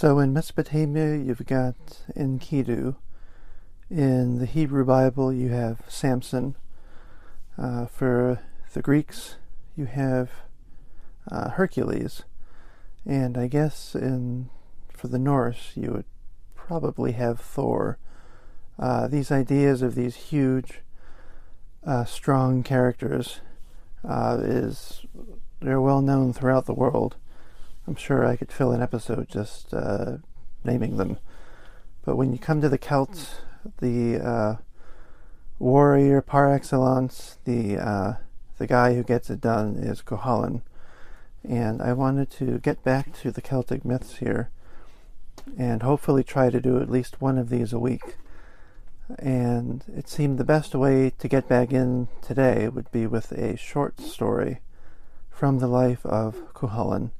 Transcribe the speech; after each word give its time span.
So 0.00 0.20
in 0.20 0.32
Mesopotamia, 0.32 1.16
you've 1.16 1.44
got 1.44 1.74
Enkidu. 2.16 2.94
In 3.90 4.38
the 4.38 4.46
Hebrew 4.46 4.84
Bible, 4.84 5.32
you 5.32 5.48
have 5.48 5.80
Samson. 5.88 6.54
Uh, 7.60 7.86
for 7.86 8.40
the 8.74 8.80
Greeks, 8.80 9.38
you 9.76 9.86
have 9.86 10.30
uh, 11.28 11.50
Hercules. 11.50 12.22
And 13.04 13.36
I 13.36 13.48
guess 13.48 13.96
in 13.96 14.50
for 14.88 15.08
the 15.08 15.18
Norse, 15.18 15.72
you 15.74 15.90
would 15.90 16.06
probably 16.54 17.10
have 17.10 17.40
Thor. 17.40 17.98
Uh, 18.78 19.08
these 19.08 19.32
ideas 19.32 19.82
of 19.82 19.96
these 19.96 20.14
huge, 20.14 20.74
uh, 21.84 22.04
strong 22.04 22.62
characters 22.62 23.40
uh, 24.08 24.38
is 24.40 25.04
they're 25.60 25.80
well 25.80 26.02
known 26.02 26.32
throughout 26.32 26.66
the 26.66 26.72
world. 26.72 27.16
I'm 27.88 27.94
sure 27.94 28.26
I 28.26 28.36
could 28.36 28.52
fill 28.52 28.72
an 28.72 28.82
episode 28.82 29.30
just 29.30 29.72
uh, 29.72 30.18
naming 30.62 30.98
them. 30.98 31.16
But 32.04 32.16
when 32.16 32.34
you 32.34 32.38
come 32.38 32.60
to 32.60 32.68
the 32.68 32.76
Celts, 32.76 33.36
the 33.78 34.18
uh, 34.18 34.56
warrior 35.58 36.20
par 36.20 36.52
excellence, 36.52 37.38
the 37.46 37.78
uh, 37.78 38.12
the 38.58 38.66
guy 38.66 38.94
who 38.94 39.02
gets 39.02 39.30
it 39.30 39.40
done 39.40 39.76
is 39.76 40.02
Cuchulainn. 40.02 40.60
And 41.48 41.80
I 41.80 41.94
wanted 41.94 42.30
to 42.32 42.58
get 42.58 42.84
back 42.84 43.18
to 43.20 43.30
the 43.30 43.40
Celtic 43.40 43.86
myths 43.86 44.16
here 44.16 44.50
and 45.56 45.82
hopefully 45.82 46.22
try 46.22 46.50
to 46.50 46.60
do 46.60 46.78
at 46.82 46.90
least 46.90 47.22
one 47.22 47.38
of 47.38 47.48
these 47.48 47.72
a 47.72 47.78
week. 47.78 48.16
And 49.18 49.82
it 49.96 50.10
seemed 50.10 50.36
the 50.36 50.44
best 50.44 50.74
way 50.74 51.10
to 51.18 51.26
get 51.26 51.48
back 51.48 51.72
in 51.72 52.08
today 52.20 52.68
would 52.68 52.92
be 52.92 53.06
with 53.06 53.32
a 53.32 53.56
short 53.56 53.98
story 53.98 54.60
from 55.30 55.58
the 55.58 55.68
life 55.68 56.04
of 56.04 56.52
Cuchulainn. 56.52 57.12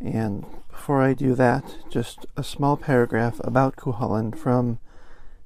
And 0.00 0.44
before 0.70 1.02
I 1.02 1.14
do 1.14 1.34
that, 1.34 1.76
just 1.90 2.26
a 2.36 2.44
small 2.44 2.76
paragraph 2.76 3.40
about 3.44 3.76
Cuchulainn 3.76 4.36
from 4.36 4.78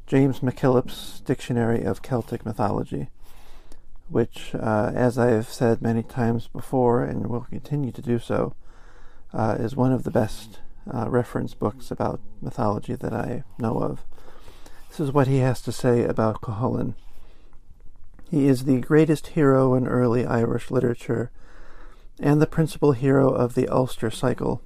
James 0.06 0.40
MacKillop's 0.40 1.20
Dictionary 1.20 1.84
of 1.84 2.02
Celtic 2.02 2.46
Mythology, 2.46 3.10
which, 4.08 4.54
uh, 4.54 4.90
as 4.94 5.18
I 5.18 5.30
have 5.30 5.48
said 5.48 5.82
many 5.82 6.02
times 6.02 6.48
before 6.48 7.04
and 7.04 7.26
will 7.26 7.42
continue 7.42 7.92
to 7.92 8.02
do 8.02 8.18
so, 8.18 8.54
uh, 9.32 9.56
is 9.58 9.76
one 9.76 9.92
of 9.92 10.04
the 10.04 10.10
best 10.10 10.60
uh, 10.92 11.08
reference 11.08 11.54
books 11.54 11.90
about 11.90 12.20
mythology 12.40 12.94
that 12.94 13.12
I 13.12 13.44
know 13.58 13.78
of. 13.78 14.02
This 14.88 15.00
is 15.00 15.12
what 15.12 15.26
he 15.26 15.38
has 15.38 15.60
to 15.62 15.72
say 15.72 16.04
about 16.04 16.40
Cuchulainn. 16.40 16.94
He 18.30 18.46
is 18.46 18.64
the 18.64 18.80
greatest 18.80 19.28
hero 19.28 19.74
in 19.74 19.86
early 19.86 20.24
Irish 20.24 20.70
literature 20.70 21.30
and 22.20 22.40
the 22.40 22.46
principal 22.46 22.92
hero 22.92 23.30
of 23.30 23.54
the 23.54 23.68
Ulster 23.68 24.10
cycle. 24.10 24.62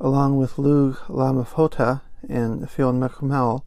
Along 0.00 0.36
with 0.36 0.58
Lugh 0.58 0.96
Lamafota 1.08 2.00
and 2.28 2.68
Fionn 2.70 2.98
mac 2.98 3.12
Cumhaill, 3.12 3.64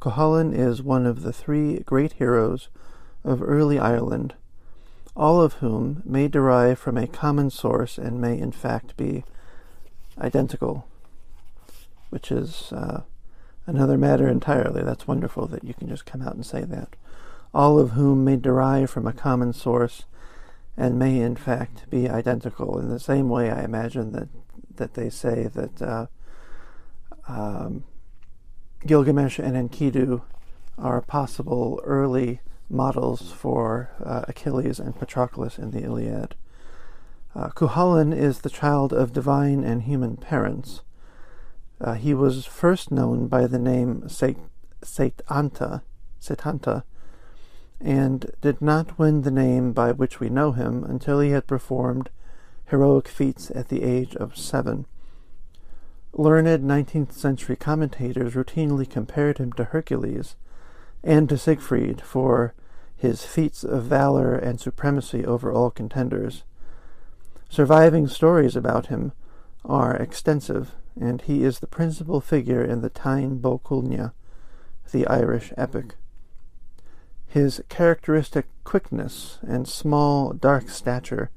Cuchulainn 0.00 0.54
is 0.54 0.82
one 0.82 1.06
of 1.06 1.22
the 1.22 1.32
three 1.32 1.78
great 1.80 2.14
heroes 2.14 2.68
of 3.24 3.42
early 3.42 3.78
Ireland, 3.78 4.34
all 5.16 5.40
of 5.40 5.54
whom 5.54 6.02
may 6.04 6.28
derive 6.28 6.78
from 6.78 6.98
a 6.98 7.06
common 7.06 7.50
source 7.50 7.96
and 7.96 8.20
may 8.20 8.38
in 8.38 8.52
fact 8.52 8.96
be 8.96 9.24
identical, 10.18 10.86
which 12.10 12.30
is 12.30 12.72
uh, 12.72 13.02
another 13.66 13.96
matter 13.96 14.28
entirely. 14.28 14.82
That's 14.82 15.08
wonderful 15.08 15.46
that 15.46 15.64
you 15.64 15.72
can 15.74 15.88
just 15.88 16.04
come 16.04 16.22
out 16.22 16.34
and 16.34 16.44
say 16.44 16.64
that. 16.64 16.90
All 17.54 17.78
of 17.78 17.92
whom 17.92 18.24
may 18.24 18.36
derive 18.36 18.90
from 18.90 19.06
a 19.06 19.12
common 19.12 19.52
source 19.52 20.04
and 20.76 20.98
may 20.98 21.20
in 21.20 21.36
fact 21.36 21.88
be 21.90 22.08
identical. 22.08 22.78
In 22.78 22.88
the 22.88 23.00
same 23.00 23.28
way, 23.28 23.50
I 23.50 23.64
imagine 23.64 24.12
that 24.12 24.28
that 24.76 24.94
they 24.94 25.08
say 25.08 25.48
that 25.54 25.82
uh, 25.82 26.06
um, 27.28 27.84
Gilgamesh 28.86 29.38
and 29.38 29.54
Enkidu 29.54 30.22
are 30.76 31.00
possible 31.00 31.80
early 31.84 32.40
models 32.68 33.30
for 33.32 33.90
uh, 34.04 34.24
Achilles 34.26 34.80
and 34.80 34.96
Patroclus 34.96 35.58
in 35.58 35.70
the 35.70 35.82
Iliad. 35.84 36.34
Uh, 37.34 37.50
is 38.12 38.40
the 38.40 38.50
child 38.50 38.92
of 38.92 39.12
divine 39.12 39.64
and 39.64 39.82
human 39.82 40.16
parents. 40.16 40.82
Uh, 41.80 41.94
he 41.94 42.14
was 42.14 42.46
first 42.46 42.92
known 42.92 43.26
by 43.26 43.46
the 43.46 43.58
name 43.58 44.02
Setanta, 44.02 45.82
Setanta, 46.20 46.84
and 47.84 48.32
did 48.40 48.62
not 48.62 48.98
win 48.98 49.22
the 49.22 49.30
name 49.30 49.72
by 49.72 49.92
which 49.92 50.18
we 50.18 50.30
know 50.30 50.52
him 50.52 50.82
until 50.84 51.20
he 51.20 51.30
had 51.30 51.46
performed 51.46 52.08
heroic 52.66 53.06
feats 53.06 53.50
at 53.54 53.68
the 53.68 53.82
age 53.82 54.16
of 54.16 54.38
seven. 54.38 54.86
Learned 56.14 56.64
19th 56.64 57.12
century 57.12 57.56
commentators 57.56 58.32
routinely 58.32 58.88
compared 58.88 59.36
him 59.36 59.52
to 59.52 59.64
Hercules 59.64 60.34
and 61.02 61.28
to 61.28 61.36
Siegfried 61.36 62.00
for 62.00 62.54
his 62.96 63.26
feats 63.26 63.62
of 63.62 63.84
valor 63.84 64.34
and 64.34 64.58
supremacy 64.58 65.26
over 65.26 65.52
all 65.52 65.70
contenders. 65.70 66.44
Surviving 67.50 68.08
stories 68.08 68.56
about 68.56 68.86
him 68.86 69.12
are 69.62 69.94
extensive, 69.94 70.72
and 70.98 71.20
he 71.20 71.44
is 71.44 71.58
the 71.58 71.66
principal 71.66 72.22
figure 72.22 72.64
in 72.64 72.80
the 72.80 72.88
Bó 72.88 73.60
Cúailnge, 73.60 74.12
the 74.90 75.06
Irish 75.06 75.52
epic. 75.58 75.96
His 77.34 77.60
characteristic 77.68 78.46
quickness 78.62 79.40
and 79.42 79.66
small, 79.66 80.32
dark 80.34 80.68
stature 80.68 81.30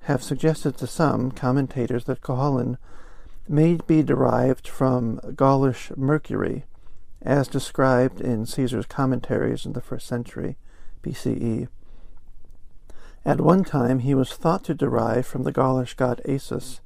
have 0.00 0.22
suggested 0.22 0.76
to 0.76 0.86
some 0.86 1.30
commentators 1.30 2.04
that 2.04 2.20
Cuchulainn 2.20 2.76
may 3.48 3.78
be 3.86 4.02
derived 4.02 4.68
from 4.68 5.20
Gaulish 5.34 5.90
Mercury, 5.96 6.66
as 7.22 7.48
described 7.48 8.20
in 8.20 8.44
Caesar's 8.44 8.84
commentaries 8.84 9.64
in 9.64 9.72
the 9.72 9.80
first 9.80 10.06
century 10.06 10.58
BCE. 11.02 11.66
At 13.24 13.40
one 13.40 13.64
time, 13.64 14.00
he 14.00 14.14
was 14.14 14.34
thought 14.34 14.64
to 14.64 14.74
derive 14.74 15.24
from 15.24 15.44
the 15.44 15.52
Gaulish 15.52 15.94
god 15.94 16.20
Esus, 16.26 16.80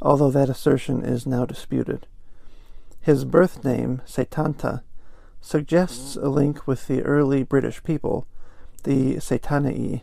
although 0.00 0.30
that 0.30 0.48
assertion 0.48 1.04
is 1.04 1.26
now 1.26 1.44
disputed. 1.44 2.06
His 3.00 3.24
birth 3.24 3.64
name, 3.64 4.00
Setanta, 4.06 4.84
suggests 5.44 6.16
a 6.16 6.30
link 6.30 6.66
with 6.66 6.86
the 6.86 7.02
early 7.02 7.42
British 7.42 7.82
people, 7.84 8.26
the 8.84 9.16
Setantii, 9.16 10.00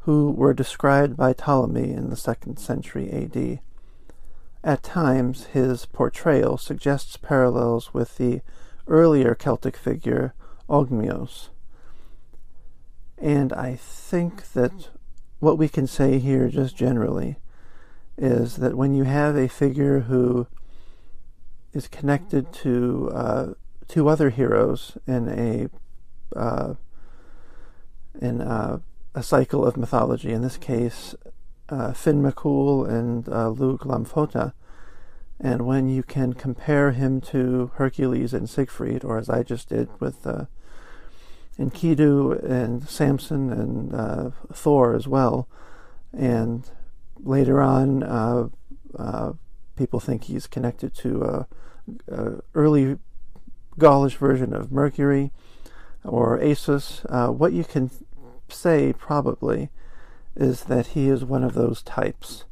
who 0.00 0.32
were 0.32 0.52
described 0.52 1.16
by 1.16 1.32
Ptolemy 1.32 1.92
in 1.92 2.10
the 2.10 2.16
second 2.16 2.58
century 2.58 3.08
AD. 3.12 3.60
At 4.64 4.82
times, 4.82 5.44
his 5.52 5.86
portrayal 5.86 6.58
suggests 6.58 7.16
parallels 7.16 7.94
with 7.94 8.16
the 8.16 8.40
earlier 8.88 9.36
Celtic 9.36 9.76
figure 9.76 10.34
Ogmios. 10.68 11.50
And 13.18 13.52
I 13.52 13.76
think 13.76 14.52
that 14.54 14.88
what 15.38 15.58
we 15.58 15.68
can 15.68 15.86
say 15.86 16.18
here, 16.18 16.48
just 16.48 16.76
generally, 16.76 17.36
is 18.18 18.56
that 18.56 18.76
when 18.76 18.96
you 18.96 19.04
have 19.04 19.36
a 19.36 19.46
figure 19.46 20.00
who 20.00 20.48
is 21.72 21.86
connected 21.86 22.52
to 22.52 23.10
uh, 23.14 23.46
two 23.88 24.08
other 24.08 24.30
heroes 24.30 24.98
in 25.06 25.28
a 25.28 25.68
uh, 26.38 26.74
in 28.20 28.40
a, 28.40 28.80
a 29.14 29.22
cycle 29.22 29.64
of 29.64 29.76
mythology. 29.76 30.32
In 30.32 30.42
this 30.42 30.56
case, 30.56 31.14
uh, 31.68 31.92
Finn 31.92 32.22
McCool 32.22 32.88
and 32.88 33.28
uh, 33.28 33.50
Lamfota. 33.50 34.52
And 35.38 35.66
when 35.66 35.88
you 35.88 36.02
can 36.02 36.32
compare 36.32 36.92
him 36.92 37.20
to 37.22 37.70
Hercules 37.74 38.32
and 38.32 38.48
Siegfried, 38.48 39.04
or 39.04 39.18
as 39.18 39.28
I 39.28 39.42
just 39.42 39.68
did 39.68 39.88
with 40.00 40.26
uh, 40.26 40.46
Enkidu 41.58 42.42
and 42.42 42.88
Samson 42.88 43.52
and 43.52 43.94
uh, 43.94 44.30
Thor 44.52 44.94
as 44.94 45.06
well, 45.06 45.46
and 46.12 46.70
later 47.18 47.60
on, 47.60 48.02
uh, 48.02 48.48
uh, 48.98 49.32
people 49.76 50.00
think 50.00 50.24
he's 50.24 50.46
connected 50.46 50.94
to 50.94 51.46
early 52.54 52.98
Gaulish 53.78 54.16
version 54.16 54.52
of 54.52 54.72
Mercury 54.72 55.30
or 56.04 56.38
Esus. 56.40 57.04
Uh, 57.08 57.28
what 57.28 57.52
you 57.52 57.64
can 57.64 57.90
say 58.48 58.92
probably 58.92 59.70
is 60.34 60.64
that 60.64 60.88
he 60.88 61.08
is 61.08 61.24
one 61.24 61.44
of 61.44 61.54
those 61.54 61.82
types. 61.82 62.44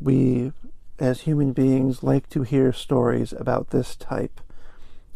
We, 0.00 0.52
as 0.98 1.22
human 1.22 1.52
beings, 1.52 2.02
like 2.02 2.28
to 2.30 2.42
hear 2.42 2.72
stories 2.72 3.32
about 3.32 3.70
this 3.70 3.96
type 3.96 4.40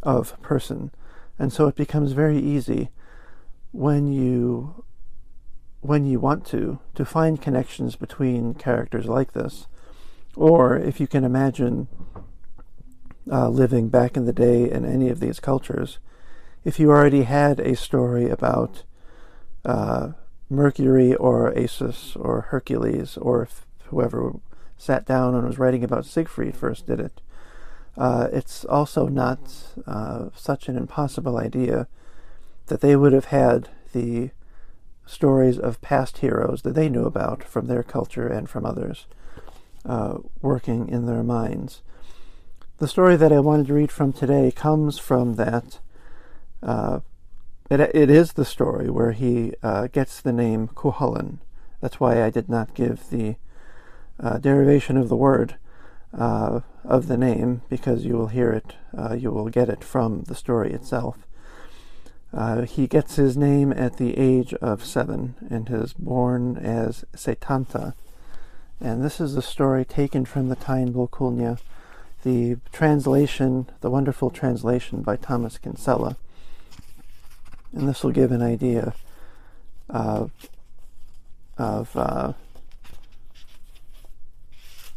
of 0.02 0.40
person. 0.42 0.90
And 1.38 1.52
so 1.52 1.66
it 1.68 1.76
becomes 1.76 2.12
very 2.12 2.38
easy 2.38 2.90
when 3.72 4.12
you 4.12 4.84
when 5.80 6.04
you 6.04 6.20
want 6.20 6.44
to 6.44 6.78
to 6.94 7.04
find 7.04 7.40
connections 7.40 7.96
between 7.96 8.52
characters 8.52 9.06
like 9.06 9.32
this 9.32 9.66
or 10.36 10.76
if 10.76 11.00
you 11.00 11.06
can 11.06 11.24
imagine 11.24 11.88
uh, 13.30 13.48
living 13.48 13.88
back 13.88 14.16
in 14.16 14.24
the 14.24 14.32
day 14.32 14.70
in 14.70 14.84
any 14.84 15.08
of 15.08 15.20
these 15.20 15.40
cultures 15.40 15.98
if 16.64 16.78
you 16.78 16.90
already 16.90 17.22
had 17.22 17.58
a 17.60 17.74
story 17.74 18.28
about 18.28 18.82
uh, 19.64 20.12
Mercury 20.48 21.14
or 21.14 21.56
Esus 21.56 22.16
or 22.16 22.42
Hercules 22.42 23.16
or 23.16 23.48
whoever 23.86 24.34
sat 24.76 25.06
down 25.06 25.34
and 25.34 25.46
was 25.46 25.58
writing 25.58 25.84
about 25.84 26.06
Siegfried 26.06 26.56
first 26.56 26.86
did 26.86 27.00
it. 27.00 27.20
Uh, 27.96 28.28
it's 28.32 28.64
also 28.64 29.06
not 29.08 29.40
uh, 29.86 30.28
such 30.34 30.68
an 30.68 30.76
impossible 30.76 31.36
idea 31.36 31.86
that 32.66 32.80
they 32.80 32.96
would 32.96 33.12
have 33.12 33.26
had 33.26 33.68
the 33.92 34.30
stories 35.06 35.58
of 35.58 35.80
past 35.80 36.18
heroes 36.18 36.62
that 36.62 36.74
they 36.74 36.88
knew 36.88 37.04
about 37.04 37.42
from 37.42 37.66
their 37.66 37.82
culture 37.82 38.28
and 38.28 38.48
from 38.48 38.64
others 38.64 39.06
uh, 39.84 40.18
working 40.40 40.88
in 40.88 41.06
their 41.06 41.22
minds. 41.22 41.82
The 42.80 42.88
story 42.88 43.16
that 43.16 43.30
I 43.30 43.40
wanted 43.40 43.66
to 43.66 43.74
read 43.74 43.92
from 43.92 44.14
today 44.14 44.50
comes 44.50 44.98
from 44.98 45.34
that. 45.34 45.80
Uh, 46.62 47.00
it, 47.70 47.78
it 47.78 48.08
is 48.08 48.32
the 48.32 48.44
story 48.46 48.88
where 48.88 49.12
he 49.12 49.52
uh, 49.62 49.88
gets 49.88 50.22
the 50.22 50.32
name 50.32 50.68
Cuchulainn. 50.68 51.40
That's 51.82 52.00
why 52.00 52.24
I 52.24 52.30
did 52.30 52.48
not 52.48 52.72
give 52.72 53.10
the 53.10 53.36
uh, 54.18 54.38
derivation 54.38 54.96
of 54.96 55.10
the 55.10 55.16
word 55.16 55.56
uh, 56.16 56.60
of 56.82 57.06
the 57.06 57.18
name, 57.18 57.60
because 57.68 58.06
you 58.06 58.14
will 58.16 58.28
hear 58.28 58.50
it, 58.50 58.76
uh, 58.96 59.12
you 59.12 59.30
will 59.30 59.50
get 59.50 59.68
it 59.68 59.84
from 59.84 60.22
the 60.22 60.34
story 60.34 60.72
itself. 60.72 61.18
Uh, 62.32 62.62
he 62.62 62.86
gets 62.86 63.16
his 63.16 63.36
name 63.36 63.74
at 63.74 63.98
the 63.98 64.16
age 64.16 64.54
of 64.54 64.86
seven 64.86 65.34
and 65.50 65.68
is 65.68 65.92
born 65.92 66.56
as 66.56 67.04
Setanta. 67.14 67.92
And 68.80 69.04
this 69.04 69.20
is 69.20 69.36
a 69.36 69.42
story 69.42 69.84
taken 69.84 70.24
from 70.24 70.48
the 70.48 70.56
Bó 70.56 71.10
Cúailnge, 71.10 71.58
the 72.22 72.58
translation, 72.72 73.68
the 73.80 73.90
wonderful 73.90 74.30
translation 74.30 75.02
by 75.02 75.16
Thomas 75.16 75.58
Kinsella. 75.58 76.16
And 77.72 77.88
this 77.88 78.02
will 78.02 78.10
give 78.10 78.32
an 78.32 78.42
idea 78.42 78.94
uh, 79.88 80.26
of 81.56 81.96
uh, 81.96 82.32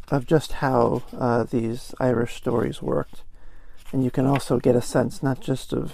of 0.09 0.27
just 0.27 0.53
how 0.53 1.03
uh, 1.17 1.43
these 1.43 1.95
Irish 1.99 2.35
stories 2.35 2.81
worked. 2.81 3.21
And 3.91 4.03
you 4.03 4.11
can 4.11 4.25
also 4.25 4.59
get 4.59 4.75
a 4.75 4.81
sense 4.81 5.23
not 5.23 5.39
just 5.39 5.71
of 5.71 5.93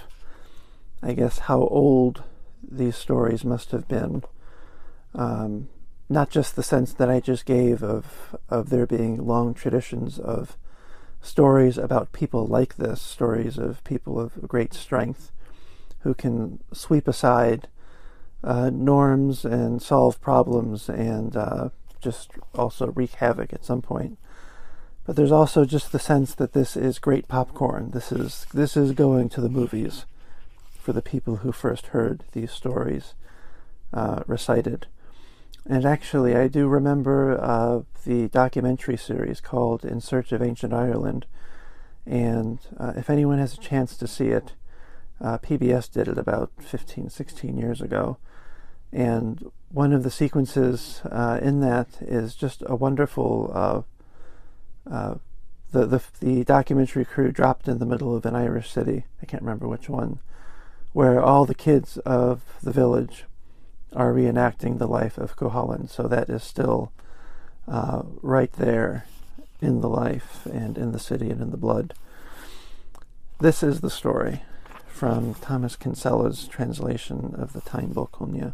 I 1.02 1.14
guess, 1.14 1.40
how 1.40 1.60
old 1.60 2.22
these 2.62 2.96
stories 2.96 3.44
must 3.44 3.70
have 3.70 3.88
been. 3.88 4.22
Um, 5.14 5.68
not 6.08 6.28
just 6.30 6.56
the 6.56 6.62
sense 6.62 6.92
that 6.94 7.08
I 7.08 7.20
just 7.20 7.46
gave 7.46 7.82
of 7.82 8.36
of 8.48 8.70
there 8.70 8.86
being 8.86 9.24
long 9.26 9.54
traditions 9.54 10.18
of 10.18 10.56
stories 11.22 11.78
about 11.78 12.12
people 12.12 12.46
like 12.46 12.76
this, 12.76 13.00
stories 13.00 13.58
of 13.58 13.84
people 13.84 14.18
of 14.18 14.48
great 14.48 14.74
strength 14.74 15.32
who 16.00 16.14
can 16.14 16.60
sweep 16.72 17.06
aside 17.06 17.68
uh, 18.42 18.70
norms 18.70 19.44
and 19.44 19.82
solve 19.82 20.20
problems 20.20 20.88
and 20.88 21.36
uh, 21.36 21.68
just 22.00 22.30
also 22.54 22.88
wreak 22.92 23.12
havoc 23.14 23.52
at 23.52 23.64
some 23.64 23.82
point. 23.82 24.18
But 25.04 25.16
there's 25.16 25.32
also 25.32 25.64
just 25.64 25.92
the 25.92 25.98
sense 25.98 26.34
that 26.34 26.52
this 26.52 26.76
is 26.76 26.98
great 26.98 27.28
popcorn. 27.28 27.90
This 27.90 28.12
is 28.12 28.46
this 28.54 28.76
is 28.76 28.92
going 28.92 29.28
to 29.30 29.40
the 29.40 29.48
movies 29.48 30.06
for 30.78 30.92
the 30.92 31.02
people 31.02 31.36
who 31.36 31.52
first 31.52 31.88
heard 31.88 32.24
these 32.32 32.50
stories 32.50 33.14
uh, 33.92 34.22
recited. 34.26 34.86
And 35.66 35.84
actually, 35.84 36.34
I 36.34 36.48
do 36.48 36.66
remember 36.66 37.38
uh, 37.40 37.82
the 38.04 38.28
documentary 38.28 38.96
series 38.96 39.40
called 39.40 39.84
In 39.84 40.00
Search 40.00 40.32
of 40.32 40.42
Ancient 40.42 40.72
Ireland. 40.72 41.26
And 42.06 42.58
uh, 42.78 42.94
if 42.96 43.10
anyone 43.10 43.38
has 43.38 43.54
a 43.54 43.60
chance 43.60 43.96
to 43.98 44.06
see 44.06 44.28
it, 44.28 44.52
uh, 45.20 45.38
PBS 45.38 45.92
did 45.92 46.08
it 46.08 46.18
about 46.18 46.50
15, 46.60 47.10
16 47.10 47.58
years 47.58 47.80
ago. 47.80 48.16
And 48.92 49.52
one 49.70 49.92
of 49.92 50.02
the 50.02 50.10
sequences 50.10 51.02
uh, 51.04 51.38
in 51.42 51.60
that 51.60 51.88
is 52.00 52.34
just 52.34 52.62
a 52.66 52.74
wonderful. 52.74 53.86
Uh, 54.90 55.14
the, 55.72 55.86
the 55.86 56.02
the 56.20 56.44
documentary 56.44 57.04
crew 57.04 57.30
dropped 57.30 57.68
in 57.68 57.78
the 57.78 57.86
middle 57.86 58.16
of 58.16 58.26
an 58.26 58.34
Irish 58.34 58.70
city. 58.72 59.04
I 59.22 59.26
can't 59.26 59.42
remember 59.42 59.68
which 59.68 59.88
one, 59.88 60.18
where 60.92 61.22
all 61.22 61.44
the 61.46 61.54
kids 61.54 61.96
of 61.98 62.42
the 62.60 62.72
village 62.72 63.24
are 63.94 64.12
reenacting 64.12 64.78
the 64.78 64.86
life 64.86 65.18
of 65.18 65.36
Cuchulainn. 65.36 65.88
So 65.88 66.06
that 66.08 66.28
is 66.28 66.42
still 66.42 66.92
uh, 67.66 68.02
right 68.22 68.52
there 68.52 69.06
in 69.60 69.80
the 69.80 69.88
life 69.88 70.46
and 70.46 70.78
in 70.78 70.92
the 70.92 70.98
city 70.98 71.30
and 71.30 71.40
in 71.40 71.50
the 71.50 71.56
blood. 71.56 71.94
This 73.40 73.62
is 73.62 73.80
the 73.80 73.90
story 73.90 74.42
from 74.86 75.34
Thomas 75.34 75.76
Kinsella's 75.76 76.46
translation 76.46 77.34
of 77.36 77.52
the 77.52 77.60
Bó 77.60 78.10
Cúailnge. 78.10 78.52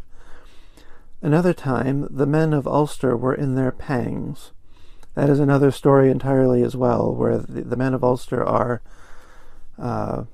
Another 1.21 1.53
time, 1.53 2.07
the 2.09 2.27
men 2.27 2.53
of 2.53 2.67
Ulster 2.67 3.17
were 3.17 3.33
in 3.33 3.55
their 3.55 3.71
pangs. 3.71 4.51
That 5.15 5.29
is 5.29 5.39
another 5.39 5.71
story 5.71 6.11
entirely 6.11 6.61
as 6.61 6.75
well, 6.75 7.13
where 7.13 7.37
the, 7.37 7.63
the 7.63 7.75
men 7.75 7.93
of 7.93 8.03
Ulster 8.03 8.45
are 8.45 8.81
uh, 9.79 10.25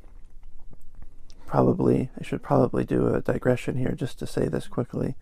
probably 1.53 2.09
I 2.19 2.23
should 2.23 2.41
probably 2.41 2.83
do 2.83 3.13
a 3.13 3.21
digression 3.21 3.77
here 3.77 3.91
just 3.91 4.17
to 4.17 4.25
say 4.25 4.47
this 4.47 4.67
quickly. 4.67 5.13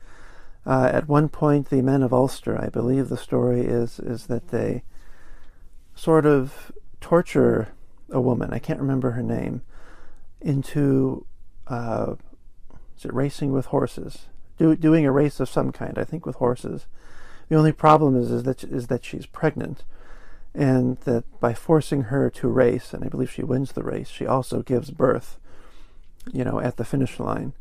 Uh, 0.66 0.90
at 0.94 1.10
one 1.10 1.28
point, 1.28 1.70
the 1.70 1.82
men 1.82 2.02
of 2.02 2.14
Ulster, 2.14 2.58
I 2.58 2.70
believe 2.70 3.10
the 3.10 3.18
story 3.18 3.66
is 3.66 4.00
is 4.00 4.28
that 4.28 4.48
they 4.48 4.84
sort 5.94 6.26
of 6.26 6.72
torture 7.02 7.74
a 8.10 8.22
woman. 8.22 8.54
I 8.54 8.60
can't 8.60 8.80
remember 8.80 9.12
her 9.12 9.22
name 9.22 9.62
into 10.40 11.26
uh, 11.68 12.16
is 12.98 13.04
it 13.04 13.14
racing 13.14 13.52
with 13.52 13.66
horses? 13.66 14.28
Do, 14.58 14.78
doing 14.78 15.06
a 15.06 15.12
race 15.12 15.42
of 15.42 15.50
some 15.50 15.74
kind, 15.74 15.98
I 15.98 16.06
think, 16.06 16.26
with 16.26 16.38
horses. 16.38 16.88
The 17.50 17.58
only 17.58 17.74
problem 17.74 18.16
is 18.16 18.32
is 18.32 18.44
that 18.44 18.64
is 18.64 18.88
that 18.88 19.04
she's 19.04 19.26
pregnant, 19.26 19.84
and 20.56 20.96
that 21.00 21.26
by 21.42 21.54
forcing 21.54 22.04
her 22.04 22.30
to 22.30 22.48
race, 22.48 22.94
and 22.94 23.04
I 23.04 23.10
believe 23.10 23.30
she 23.30 23.44
wins 23.44 23.74
the 23.74 23.84
race, 23.84 24.08
she 24.08 24.26
also 24.26 24.62
gives 24.62 24.92
birth 24.92 25.38
you 26.32 26.44
know, 26.44 26.60
at 26.60 26.78
the 26.78 26.86
finish 26.86 27.20
line. 27.20 27.54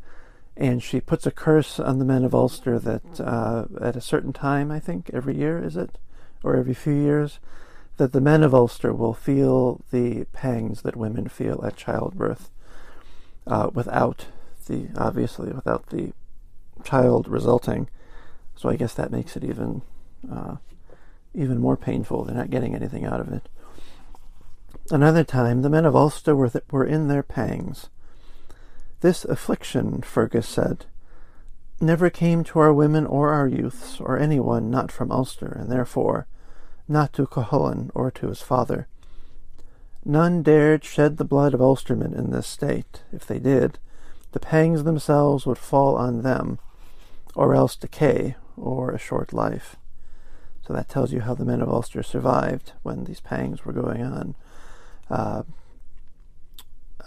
And 0.57 0.83
she 0.83 0.99
puts 0.99 1.25
a 1.25 1.31
curse 1.31 1.79
on 1.79 1.99
the 1.99 2.05
men 2.05 2.23
of 2.23 2.35
Ulster 2.35 2.77
that 2.79 3.19
uh, 3.19 3.65
at 3.79 3.95
a 3.95 4.01
certain 4.01 4.33
time, 4.33 4.71
I 4.71 4.79
think, 4.79 5.09
every 5.13 5.35
year, 5.37 5.63
is 5.63 5.77
it? 5.77 5.97
Or 6.43 6.55
every 6.55 6.73
few 6.73 6.93
years, 6.93 7.39
that 7.97 8.11
the 8.11 8.21
men 8.21 8.43
of 8.43 8.53
Ulster 8.53 8.93
will 8.93 9.13
feel 9.13 9.81
the 9.91 10.25
pangs 10.33 10.81
that 10.81 10.95
women 10.95 11.29
feel 11.29 11.63
at 11.65 11.77
childbirth 11.77 12.49
uh, 13.47 13.69
without 13.73 14.27
the, 14.67 14.89
obviously, 14.97 15.51
without 15.51 15.89
the 15.89 16.13
child 16.83 17.27
resulting. 17.27 17.89
So 18.55 18.69
I 18.69 18.75
guess 18.75 18.93
that 18.95 19.11
makes 19.11 19.35
it 19.35 19.43
even, 19.43 19.81
uh, 20.31 20.57
even 21.33 21.59
more 21.59 21.77
painful. 21.77 22.23
They're 22.23 22.35
not 22.35 22.49
getting 22.49 22.75
anything 22.75 23.05
out 23.05 23.19
of 23.19 23.31
it. 23.31 23.47
Another 24.89 25.23
time, 25.23 25.61
the 25.61 25.69
men 25.69 25.85
of 25.85 25.95
Ulster 25.95 26.35
were, 26.35 26.49
th- 26.49 26.65
were 26.69 26.85
in 26.85 27.07
their 27.07 27.23
pangs 27.23 27.89
this 29.01 29.25
affliction, 29.25 30.01
Fergus 30.01 30.47
said, 30.47 30.85
never 31.79 32.09
came 32.09 32.43
to 32.43 32.59
our 32.59 32.71
women 32.71 33.05
or 33.05 33.33
our 33.33 33.47
youths, 33.47 33.99
or 33.99 34.17
anyone 34.17 34.69
not 34.69 34.91
from 34.91 35.11
Ulster, 35.11 35.57
and 35.59 35.71
therefore 35.71 36.27
not 36.87 37.11
to 37.13 37.25
Cuchulainn 37.25 37.89
or 37.95 38.11
to 38.11 38.27
his 38.27 38.41
father. 38.41 38.87
None 40.05 40.43
dared 40.43 40.83
shed 40.83 41.17
the 41.17 41.25
blood 41.25 41.53
of 41.53 41.61
Ulstermen 41.61 42.17
in 42.17 42.31
this 42.31 42.47
state. 42.47 43.03
If 43.11 43.25
they 43.25 43.39
did, 43.39 43.79
the 44.31 44.39
pangs 44.39 44.83
themselves 44.83 45.45
would 45.45 45.57
fall 45.57 45.95
on 45.95 46.21
them, 46.21 46.59
or 47.35 47.55
else 47.55 47.75
decay 47.75 48.35
or 48.57 48.91
a 48.91 48.99
short 48.99 49.33
life. 49.33 49.75
So 50.65 50.73
that 50.73 50.89
tells 50.89 51.11
you 51.11 51.21
how 51.21 51.33
the 51.33 51.45
men 51.45 51.61
of 51.61 51.69
Ulster 51.69 52.03
survived 52.03 52.73
when 52.83 53.05
these 53.05 53.19
pangs 53.19 53.65
were 53.65 53.73
going 53.73 54.03
on. 54.03 54.35
Uh, 55.09 55.43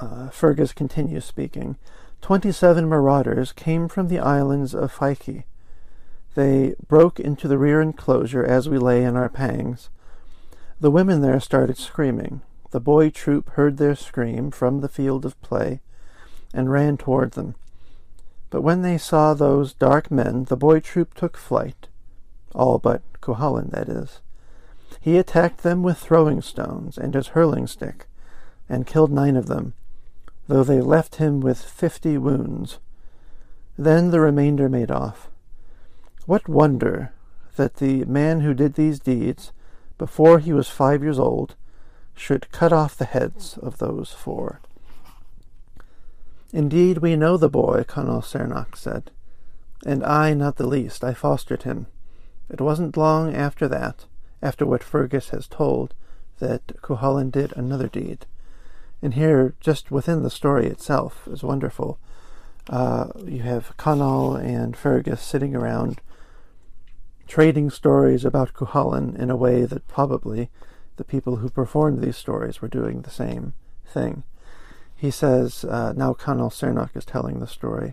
uh, 0.01 0.29
Fergus 0.31 0.73
continues 0.73 1.25
speaking. 1.25 1.77
Twenty-seven 2.21 2.89
marauders 2.89 3.53
came 3.53 3.89
from 3.89 4.09
the 4.09 4.19
islands 4.19 4.75
of 4.75 4.93
Fyke. 4.93 5.45
They 6.35 6.75
broke 6.89 7.21
into 7.21 7.49
the 7.49 7.59
rear 7.59 7.81
enclosure 7.81 8.45
as 8.45 8.69
we 8.69 8.79
lay 8.79 9.05
in 9.05 9.17
our 9.17 9.29
pangs. 9.29 9.91
The 10.81 10.91
women 10.91 11.21
there 11.21 11.39
started 11.39 11.79
screaming. 11.79 12.43
The 12.71 12.81
boy 12.81 13.11
troop 13.11 13.51
heard 13.51 13.77
their 13.77 13.95
scream 13.95 14.51
from 14.51 14.81
the 14.81 14.89
field 14.89 15.25
of 15.25 15.41
play 15.43 15.81
and 16.53 16.73
ran 16.73 16.97
toward 16.97 17.33
them. 17.33 17.55
But 18.51 18.63
when 18.63 18.83
they 18.83 18.99
saw 18.99 19.35
those 19.35 19.75
dark 19.75 20.11
men, 20.11 20.45
the 20.45 20.57
boy 20.57 20.81
troop 20.81 21.15
took 21.15 21.37
flight. 21.37 21.89
All 22.55 22.79
but 22.79 23.03
Cuchulainn, 23.21 23.71
that 23.71 23.89
is. 23.89 24.21
He 25.01 25.19
attacked 25.19 25.63
them 25.63 25.83
with 25.83 25.99
throwing 25.99 26.41
stones 26.41 26.97
and 26.97 27.15
his 27.15 27.29
hurling 27.29 27.67
stick, 27.67 28.07
and 28.69 28.87
killed 28.87 29.13
nine 29.13 29.37
of 29.37 29.47
them, 29.47 29.75
though 30.47 30.65
they 30.65 30.81
left 30.81 31.17
him 31.17 31.41
with 31.41 31.63
fifty 31.63 32.19
wounds. 32.19 32.79
Then 33.77 34.11
the 34.11 34.21
remainder 34.21 34.69
made 34.69 34.91
off. 34.91 35.31
What 36.27 36.49
wonder 36.49 37.13
that 37.57 37.77
the 37.77 38.05
man 38.05 38.41
who 38.41 38.55
did 38.55 38.75
these 38.75 39.01
deeds, 39.01 39.53
before 39.99 40.39
he 40.39 40.53
was 40.53 40.69
five 40.69 41.03
years 41.03 41.19
old, 41.19 41.55
should 42.15 42.53
cut 42.53 42.73
off 42.73 42.97
the 42.97 43.05
heads 43.05 43.59
of 43.59 43.79
those 43.79 44.13
four. 44.13 44.61
Indeed, 46.53 46.99
we 46.99 47.17
know 47.17 47.37
the 47.37 47.49
boy, 47.49 47.83
Conall 47.83 48.23
Cernach 48.23 48.77
said, 48.77 49.11
and 49.85 50.05
I 50.05 50.35
not 50.35 50.57
the 50.57 50.67
least. 50.67 51.03
I 51.03 51.13
fostered 51.13 51.65
him. 51.65 51.89
It 52.49 52.61
wasn't 52.61 52.97
long 52.97 53.35
after 53.35 53.67
that, 53.69 54.07
after 54.41 54.65
what 54.65 54.85
Fergus 54.85 55.31
has 55.31 55.49
told, 55.49 55.95
that 56.39 56.81
Cuchulainn 56.81 57.31
did 57.31 57.53
another 57.57 57.89
deed. 57.89 58.27
And 59.05 59.13
here, 59.13 59.55
just 59.61 59.91
within 59.91 60.23
the 60.23 60.31
story 60.31 60.67
itself, 60.67 61.29
is 61.31 61.43
wonderful. 61.43 61.99
Uh, 62.71 63.09
you 63.27 63.43
have 63.43 63.77
Conall 63.77 64.43
and 64.43 64.75
Fergus 64.75 65.21
sitting 65.21 65.55
around 65.55 66.01
trading 67.29 67.69
stories 67.69 68.25
about 68.25 68.55
Cuchulainn 68.55 69.15
in 69.15 69.29
a 69.29 69.37
way 69.37 69.67
that 69.67 69.87
probably 69.89 70.49
the 70.97 71.05
people 71.05 71.37
who 71.37 71.51
performed 71.51 72.01
these 72.01 72.17
stories 72.17 72.63
were 72.63 72.69
doing 72.69 73.03
the 73.03 73.11
same 73.11 73.53
thing. 73.87 74.23
He 74.97 75.11
says, 75.11 75.67
uh, 75.67 75.93
now 75.95 76.15
Conall 76.15 76.51
Cernach 76.51 76.97
is 76.97 77.05
telling 77.05 77.41
the 77.41 77.47
story. 77.47 77.93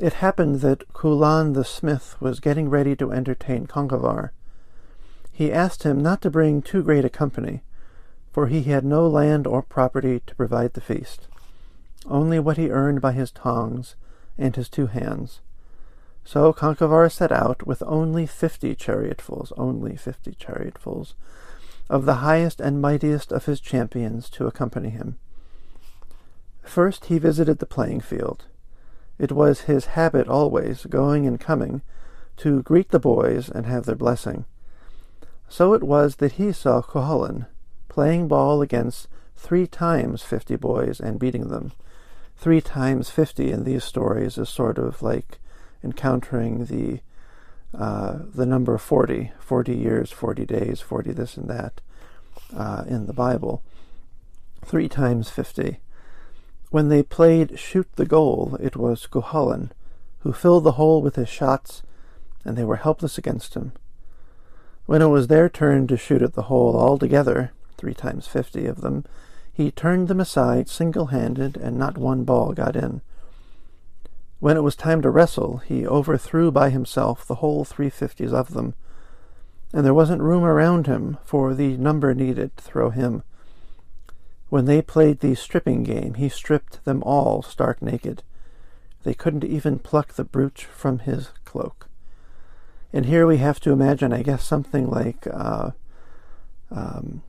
It 0.00 0.14
happened 0.14 0.60
that 0.62 0.92
Culann 0.92 1.54
the 1.54 1.64
smith 1.64 2.16
was 2.18 2.40
getting 2.40 2.68
ready 2.68 2.96
to 2.96 3.12
entertain 3.12 3.68
Conchobar. 3.68 4.30
He 5.30 5.52
asked 5.52 5.84
him 5.84 6.00
not 6.00 6.20
to 6.22 6.30
bring 6.30 6.62
too 6.62 6.82
great 6.82 7.04
a 7.04 7.08
company, 7.08 7.62
for 8.36 8.48
he 8.48 8.64
had 8.64 8.84
no 8.84 9.08
land 9.08 9.46
or 9.46 9.62
property 9.62 10.20
to 10.26 10.34
provide 10.34 10.74
the 10.74 10.80
feast, 10.82 11.26
only 12.04 12.38
what 12.38 12.58
he 12.58 12.68
earned 12.68 13.00
by 13.00 13.12
his 13.12 13.30
tongs 13.30 13.96
and 14.36 14.54
his 14.56 14.68
two 14.68 14.88
hands. 14.88 15.40
So 16.22 16.52
Conchobar 16.52 17.10
set 17.10 17.32
out 17.32 17.66
with 17.66 17.82
only 17.86 18.26
fifty 18.26 18.76
chariotfuls, 18.76 19.52
only 19.56 19.96
fifty 19.96 20.32
chariotfuls, 20.32 21.14
of 21.88 22.04
the 22.04 22.16
highest 22.16 22.60
and 22.60 22.78
mightiest 22.78 23.32
of 23.32 23.46
his 23.46 23.58
champions 23.58 24.28
to 24.28 24.46
accompany 24.46 24.90
him. 24.90 25.16
First 26.62 27.06
he 27.06 27.18
visited 27.18 27.58
the 27.58 27.64
playing 27.64 28.02
field. 28.02 28.44
It 29.18 29.32
was 29.32 29.60
his 29.60 29.86
habit 29.96 30.28
always, 30.28 30.84
going 30.84 31.26
and 31.26 31.40
coming, 31.40 31.80
to 32.36 32.62
greet 32.62 32.90
the 32.90 33.00
boys 33.00 33.48
and 33.48 33.64
have 33.64 33.86
their 33.86 33.94
blessing. 33.94 34.44
So 35.48 35.72
it 35.72 35.82
was 35.82 36.16
that 36.16 36.32
he 36.32 36.52
saw 36.52 36.82
Cuchulainn 36.82 37.46
playing 37.96 38.28
ball 38.28 38.60
against 38.60 39.08
three 39.36 39.66
times 39.66 40.22
fifty 40.22 40.54
boys 40.54 41.00
and 41.00 41.18
beating 41.18 41.48
them. 41.48 41.72
Three 42.36 42.60
times 42.60 43.08
fifty 43.08 43.50
in 43.50 43.64
these 43.64 43.84
stories 43.84 44.36
is 44.36 44.50
sort 44.50 44.76
of 44.76 45.00
like 45.00 45.38
encountering 45.82 46.66
the 46.66 47.00
uh, 47.72 48.18
the 48.34 48.44
number 48.44 48.76
40, 48.76 49.32
40 49.38 49.74
years, 49.74 50.12
40 50.12 50.44
days, 50.44 50.82
40 50.82 51.12
this 51.12 51.38
and 51.38 51.48
that 51.48 51.80
uh, 52.54 52.84
in 52.86 53.06
the 53.06 53.14
Bible. 53.14 53.62
Three 54.62 54.90
times 54.90 55.30
50. 55.30 55.78
When 56.70 56.90
they 56.90 57.02
played 57.02 57.58
Shoot 57.58 57.88
the 57.96 58.04
Goal, 58.04 58.58
it 58.60 58.76
was 58.76 59.06
Cuchulainn 59.06 59.70
who 60.18 60.34
filled 60.34 60.64
the 60.64 60.72
hole 60.72 61.00
with 61.00 61.16
his 61.16 61.30
shots, 61.30 61.82
and 62.44 62.58
they 62.58 62.64
were 62.64 62.76
helpless 62.76 63.16
against 63.16 63.54
him. 63.54 63.72
When 64.84 65.00
it 65.00 65.06
was 65.06 65.28
their 65.28 65.48
turn 65.48 65.86
to 65.86 65.96
shoot 65.96 66.20
at 66.20 66.34
the 66.34 66.50
hole 66.50 66.76
all 66.76 66.98
together, 66.98 67.52
three 67.76 67.94
times 67.94 68.26
fifty 68.26 68.66
of 68.66 68.80
them, 68.80 69.04
he 69.52 69.70
turned 69.70 70.08
them 70.08 70.20
aside 70.20 70.68
single 70.68 71.06
handed, 71.06 71.56
and 71.56 71.78
not 71.78 71.96
one 71.98 72.24
ball 72.24 72.52
got 72.52 72.76
in. 72.76 73.00
When 74.38 74.56
it 74.56 74.62
was 74.62 74.76
time 74.76 75.00
to 75.02 75.10
wrestle, 75.10 75.58
he 75.58 75.86
overthrew 75.86 76.50
by 76.50 76.70
himself 76.70 77.26
the 77.26 77.36
whole 77.36 77.64
three 77.64 77.90
fifties 77.90 78.32
of 78.32 78.52
them, 78.52 78.74
and 79.72 79.84
there 79.84 79.94
wasn't 79.94 80.22
room 80.22 80.44
around 80.44 80.86
him 80.86 81.18
for 81.24 81.54
the 81.54 81.76
number 81.76 82.14
needed 82.14 82.56
to 82.56 82.62
throw 82.62 82.90
him. 82.90 83.22
When 84.48 84.66
they 84.66 84.82
played 84.82 85.20
the 85.20 85.34
stripping 85.34 85.82
game, 85.82 86.14
he 86.14 86.28
stripped 86.28 86.84
them 86.84 87.02
all 87.02 87.42
stark 87.42 87.82
naked. 87.82 88.22
They 89.02 89.14
couldn't 89.14 89.44
even 89.44 89.78
pluck 89.78 90.12
the 90.12 90.24
brooch 90.24 90.64
from 90.66 91.00
his 91.00 91.30
cloak. 91.44 91.88
And 92.92 93.06
here 93.06 93.26
we 93.26 93.38
have 93.38 93.58
to 93.60 93.72
imagine, 93.72 94.12
I 94.12 94.22
guess, 94.22 94.44
something 94.44 94.88
like 94.88 95.26
uh, 95.32 95.70
um, 96.70 97.22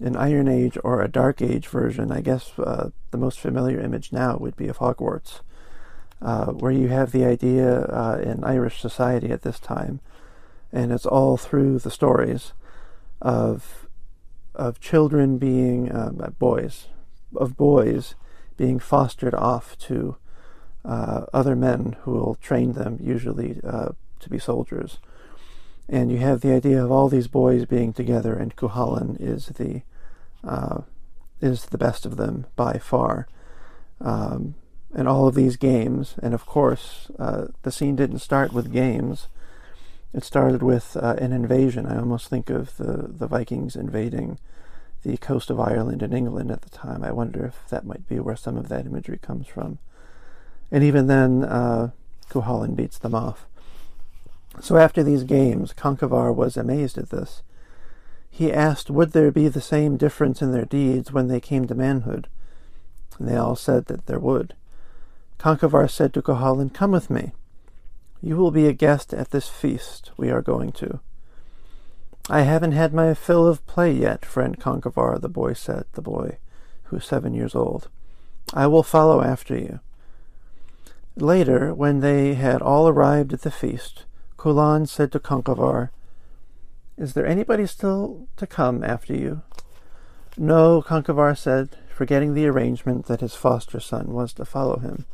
an 0.00 0.16
Iron 0.16 0.48
Age 0.48 0.78
or 0.84 1.02
a 1.02 1.08
Dark 1.08 1.42
Age 1.42 1.66
version. 1.66 2.12
I 2.12 2.20
guess 2.20 2.52
uh, 2.58 2.90
the 3.10 3.18
most 3.18 3.38
familiar 3.38 3.80
image 3.80 4.12
now 4.12 4.36
would 4.36 4.56
be 4.56 4.68
of 4.68 4.78
Hogwarts, 4.78 5.40
uh, 6.22 6.46
where 6.46 6.72
you 6.72 6.88
have 6.88 7.12
the 7.12 7.24
idea 7.24 7.82
uh, 7.82 8.20
in 8.22 8.44
Irish 8.44 8.80
society 8.80 9.30
at 9.30 9.42
this 9.42 9.58
time, 9.58 10.00
and 10.72 10.92
it's 10.92 11.06
all 11.06 11.36
through 11.36 11.78
the 11.78 11.90
stories 11.90 12.52
of 13.20 13.86
of 14.54 14.80
children 14.80 15.38
being 15.38 15.90
uh, 15.90 16.10
boys, 16.38 16.88
of 17.36 17.56
boys 17.56 18.16
being 18.56 18.80
fostered 18.80 19.34
off 19.34 19.78
to 19.78 20.16
uh, 20.84 21.26
other 21.32 21.54
men 21.54 21.96
who 22.02 22.12
will 22.12 22.34
train 22.36 22.72
them, 22.72 22.98
usually 23.00 23.60
uh, 23.62 23.90
to 24.18 24.28
be 24.28 24.38
soldiers. 24.38 24.98
And 25.88 26.12
you 26.12 26.18
have 26.18 26.40
the 26.40 26.52
idea 26.52 26.84
of 26.84 26.92
all 26.92 27.08
these 27.08 27.28
boys 27.28 27.64
being 27.64 27.92
together, 27.92 28.34
and 28.34 28.54
Cuchulainn 28.54 29.16
is 29.20 29.46
the 29.46 29.82
uh, 30.44 30.82
is 31.40 31.66
the 31.66 31.78
best 31.78 32.04
of 32.04 32.16
them 32.16 32.46
by 32.56 32.74
far. 32.78 33.26
Um, 34.00 34.54
and 34.94 35.08
all 35.08 35.26
of 35.26 35.34
these 35.34 35.56
games, 35.56 36.14
and 36.22 36.34
of 36.34 36.46
course, 36.46 37.10
uh, 37.18 37.46
the 37.62 37.72
scene 37.72 37.96
didn't 37.96 38.20
start 38.20 38.52
with 38.52 38.72
games. 38.72 39.28
It 40.14 40.24
started 40.24 40.62
with 40.62 40.96
uh, 40.96 41.16
an 41.18 41.32
invasion. 41.32 41.86
I 41.86 41.98
almost 41.98 42.28
think 42.28 42.48
of 42.48 42.76
the, 42.76 43.08
the 43.08 43.26
Vikings 43.26 43.76
invading 43.76 44.38
the 45.02 45.16
coast 45.18 45.50
of 45.50 45.60
Ireland 45.60 46.02
and 46.02 46.14
England 46.14 46.50
at 46.50 46.62
the 46.62 46.70
time. 46.70 47.04
I 47.04 47.12
wonder 47.12 47.44
if 47.44 47.68
that 47.68 47.84
might 47.84 48.08
be 48.08 48.18
where 48.18 48.36
some 48.36 48.56
of 48.56 48.68
that 48.68 48.86
imagery 48.86 49.18
comes 49.18 49.46
from. 49.46 49.78
And 50.70 50.82
even 50.82 51.06
then, 51.06 51.44
uh, 51.44 51.90
Cuchulainn 52.30 52.74
beats 52.74 52.98
them 52.98 53.14
off. 53.14 53.46
So 54.60 54.76
after 54.76 55.02
these 55.02 55.24
games, 55.24 55.72
Conchobar 55.72 56.34
was 56.34 56.56
amazed 56.56 56.98
at 56.98 57.10
this. 57.10 57.42
He 58.30 58.52
asked, 58.52 58.90
would 58.90 59.12
there 59.12 59.30
be 59.30 59.48
the 59.48 59.60
same 59.60 59.96
difference 59.96 60.42
in 60.42 60.52
their 60.52 60.64
deeds 60.64 61.12
when 61.12 61.28
they 61.28 61.40
came 61.40 61.66
to 61.66 61.74
manhood? 61.74 62.28
And 63.18 63.28
they 63.28 63.36
all 63.36 63.56
said 63.56 63.86
that 63.86 64.06
there 64.06 64.18
would. 64.18 64.54
Conchobar 65.38 65.90
said 65.90 66.12
to 66.14 66.22
Cuchulainn, 66.22 66.72
Come 66.72 66.92
with 66.92 67.10
me. 67.10 67.32
You 68.20 68.36
will 68.36 68.50
be 68.50 68.66
a 68.66 68.72
guest 68.72 69.14
at 69.14 69.30
this 69.30 69.48
feast 69.48 70.10
we 70.16 70.30
are 70.30 70.42
going 70.42 70.72
to. 70.72 71.00
I 72.28 72.42
haven't 72.42 72.72
had 72.72 72.92
my 72.92 73.14
fill 73.14 73.46
of 73.46 73.66
play 73.66 73.92
yet, 73.92 74.24
friend 74.24 74.58
Conchobar, 74.58 75.20
the 75.20 75.28
boy 75.28 75.54
said, 75.54 75.84
the 75.92 76.02
boy 76.02 76.38
who 76.84 76.96
was 76.96 77.04
seven 77.04 77.34
years 77.34 77.54
old. 77.54 77.88
I 78.52 78.66
will 78.66 78.82
follow 78.82 79.22
after 79.22 79.56
you. 79.56 79.80
Later, 81.16 81.74
when 81.74 82.00
they 82.00 82.34
had 82.34 82.62
all 82.62 82.88
arrived 82.88 83.32
at 83.32 83.42
the 83.42 83.50
feast, 83.50 84.04
Culann 84.38 84.86
said 84.86 85.10
to 85.12 85.18
Conchobar, 85.18 85.90
Is 86.96 87.14
there 87.14 87.26
anybody 87.26 87.66
still 87.66 88.28
to 88.36 88.46
come 88.46 88.84
after 88.84 89.12
you? 89.12 89.42
No, 90.36 90.80
Conchobar 90.80 91.36
said, 91.36 91.76
forgetting 91.92 92.34
the 92.34 92.46
arrangement 92.46 93.06
that 93.06 93.20
his 93.20 93.34
foster 93.34 93.80
son 93.80 94.12
was 94.12 94.32
to 94.34 94.44
follow 94.44 94.78
him. 94.78 95.06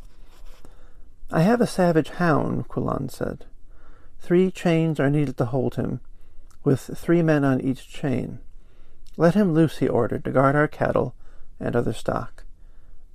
I 1.31 1.41
have 1.41 1.59
a 1.59 1.65
savage 1.65 2.09
hound, 2.09 2.67
Culann 2.67 3.09
said. 3.09 3.45
Three 4.19 4.51
chains 4.51 4.99
are 4.99 5.09
needed 5.09 5.37
to 5.37 5.45
hold 5.45 5.73
him, 5.73 6.01
with 6.63 6.91
three 6.95 7.23
men 7.23 7.43
on 7.43 7.59
each 7.61 7.89
chain. 7.89 8.39
Let 9.17 9.33
him 9.33 9.53
loose, 9.53 9.79
he 9.79 9.87
ordered, 9.87 10.23
to 10.25 10.31
guard 10.31 10.55
our 10.55 10.67
cattle 10.67 11.15
and 11.59 11.75
other 11.75 11.93
stock. 11.93 12.43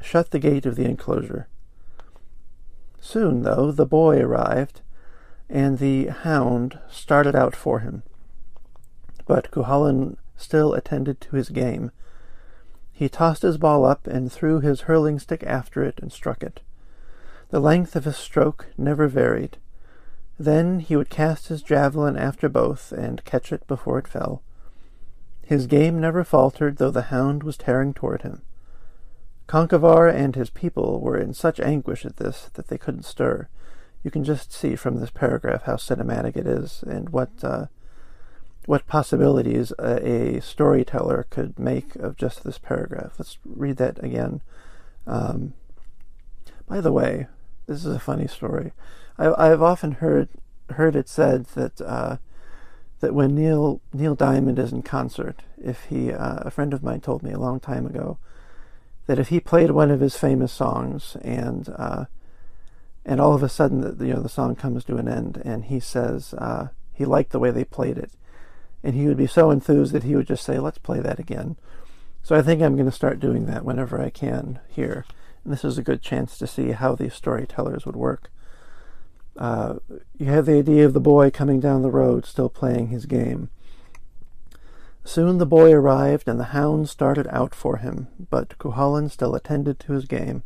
Shut 0.03 0.33
the 0.33 0.41
gate 0.41 0.67
of 0.67 0.75
the 0.75 0.87
enclosure. 0.87 1.47
Soon, 2.99 3.43
though, 3.43 3.71
the 3.71 3.87
boy 3.87 4.19
arrived, 4.19 4.81
and 5.51 5.79
the 5.79 6.07
hound 6.07 6.79
started 6.89 7.35
out 7.35 7.57
for 7.57 7.81
him. 7.81 8.03
But 9.27 9.51
Cuchulainn 9.51 10.17
still 10.37 10.73
attended 10.73 11.21
to 11.21 11.37
his 11.37 11.51
game. 11.51 11.91
He 12.93 13.09
tossed 13.09 13.43
his 13.43 13.59
ball 13.59 13.85
up 13.85 14.07
and 14.07 14.31
threw 14.31 14.61
his 14.61 14.83
hurling 14.83 15.19
stick 15.19 15.43
after 15.45 15.83
it 15.83 15.99
and 16.01 16.13
struck 16.13 16.43
it. 16.43 16.61
The 17.51 17.61
length 17.61 17.97
of 17.97 18.05
his 18.05 18.17
stroke 18.17 18.69
never 18.79 19.09
varied. 19.09 19.59
Then 20.39 20.79
he 20.79 20.97
would 20.97 21.11
cast 21.11 21.49
his 21.49 21.63
javelin 21.63 22.17
after 22.17 22.49
both 22.49 22.93
and 22.93 23.25
catch 23.25 23.53
it 23.53 23.67
before 23.67 23.99
it 23.99 24.09
fell. 24.09 24.43
His 25.43 25.67
game 25.67 26.01
never 26.01 26.23
faltered, 26.23 26.77
though 26.77 26.93
the 26.93 27.11
hound 27.11 27.43
was 27.43 27.57
tearing 27.57 27.93
toward 27.93 28.23
him. 28.23 28.43
Conchobar 29.49 30.09
and 30.09 30.37
his 30.37 30.49
people 30.49 31.01
were 31.01 31.19
in 31.19 31.35
such 31.35 31.59
anguish 31.59 32.07
at 32.07 32.19
this 32.19 32.51
that 32.55 32.69
they 32.69 32.79
couldn't 32.79 33.05
stir. 33.05 33.49
You 34.03 34.11
can 34.11 34.25
just 34.25 34.53
see 34.53 34.77
from 34.77 34.99
this 34.99 35.11
paragraph 35.11 35.65
how 35.65 35.77
cinematic 35.77 36.37
it 36.37 36.47
is 36.47 36.83
and 36.87 37.11
what 37.11 37.31
uh, 37.43 37.67
what 38.67 38.87
possibilities 38.87 39.73
a, 39.79 40.37
a, 40.37 40.41
storyteller 40.41 41.27
could 41.31 41.59
make 41.59 41.97
of 41.97 42.17
just 42.17 42.45
this 42.45 42.59
paragraph. 42.59 43.15
Let's 43.19 43.39
read 43.45 43.79
that 43.79 44.03
again. 44.03 44.43
Um, 45.07 45.55
by 46.69 46.81
the 46.81 46.93
way, 46.93 47.27
this 47.67 47.85
is 47.85 47.95
a 47.95 47.99
funny 47.99 48.29
story. 48.29 48.73
I, 49.19 49.47
have 49.47 49.63
often 49.63 49.93
heard 49.93 50.29
heard 50.71 50.97
it 50.97 51.09
said 51.09 51.47
that 51.55 51.81
uh, 51.81 52.17
that 53.01 53.15
when 53.15 53.35
Neil 53.35 53.81
Neil 53.93 54.15
Diamond 54.15 54.59
is 54.59 54.73
in 54.73 54.83
concert, 54.83 55.43
if 55.63 55.85
he 55.85 56.13
uh, 56.13 56.37
a 56.39 56.51
friend 56.51 56.73
of 56.73 56.83
mine 56.83 57.01
told 57.01 57.23
me 57.23 57.33
a 57.33 57.39
long 57.39 57.61
time 57.61 57.87
ago 57.87 58.19
that 59.07 59.19
if 59.19 59.29
he 59.29 59.41
played 59.41 59.73
one 59.73 59.91
of 59.91 60.01
his 60.01 60.17
famous 60.17 60.53
songs 60.53 61.17
and 61.23 61.69
uh, 61.77 62.05
and 63.05 63.21
all 63.21 63.35
of 63.35 63.43
a 63.43 63.49
sudden 63.49 63.97
the, 63.99 64.07
you 64.07 64.15
know 64.15 64.23
the 64.23 64.29
song 64.29 64.57
comes 64.57 64.85
to 64.85 64.97
an 64.97 65.09
end 65.09 65.41
and 65.45 65.65
he 65.65 65.81
says 65.81 66.35
uh, 66.35 66.69
he 66.93 67.05
liked 67.05 67.33
the 67.33 67.39
way 67.39 67.51
they 67.51 67.65
played 67.65 67.99
it. 67.99 68.13
And 68.83 68.95
he 68.95 69.07
would 69.07 69.17
be 69.17 69.27
so 69.27 69.51
enthused 69.51 69.93
that 69.93 70.05
he 70.05 70.17
would 70.17 70.27
just 70.27 70.45
say 70.45 70.59
let's 70.59 70.79
play 70.79 71.01
that 71.01 71.19
again. 71.19 71.57
So 72.23 72.37
i 72.37 72.43
think 72.43 72.63
i'm 72.63 72.77
going 72.77 72.91
to 72.91 72.93
start 72.93 73.21
doing 73.21 73.47
that 73.47 73.65
whenever 73.65 74.01
i 74.01 74.11
can 74.11 74.61
here. 74.69 75.05
And 75.45 75.53
this 75.53 75.65
is 75.65 75.79
a 75.79 75.83
good 75.83 76.03
chance 76.03 76.37
to 76.39 76.47
see 76.47 76.73
how 76.73 76.95
these 76.95 77.15
storytellers 77.15 77.87
would 77.87 77.97
work. 77.97 78.31
Uh, 79.37 79.77
you 80.19 80.27
have 80.27 80.47
the 80.47 80.59
idea 80.59 80.85
of 80.85 80.93
the 80.93 81.01
boy 81.01 81.31
coming 81.31 81.61
down 81.61 81.83
the 81.83 81.91
road 81.91 82.27
still 82.27 82.51
playing 82.51 82.89
his 82.89 83.07
game. 83.07 83.49
Soon 85.05 85.39
the 85.39 85.47
boy 85.47 85.73
arrived, 85.73 86.29
and 86.29 86.39
the 86.39 86.53
hound 86.53 86.89
started 86.89 87.27
out 87.31 87.55
for 87.55 87.79
him, 87.79 88.09
but 88.31 88.59
Cuchulainn 88.59 89.11
still 89.11 89.35
attended 89.35 89.81
to 89.81 89.93
his 89.93 90.05
game. 90.05 90.43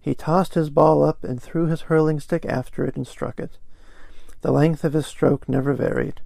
He 0.00 0.14
tossed 0.14 0.54
his 0.54 0.70
ball 0.70 1.02
up 1.02 1.24
and 1.24 1.42
threw 1.42 1.66
his 1.66 1.82
hurling 1.82 2.20
stick 2.20 2.46
after 2.46 2.84
it 2.84 2.96
and 2.96 3.06
struck 3.06 3.40
it. 3.40 3.58
The 4.40 4.52
length 4.52 4.84
of 4.84 4.92
his 4.92 5.06
stroke 5.06 5.48
never 5.48 5.74
varied. 5.74 6.20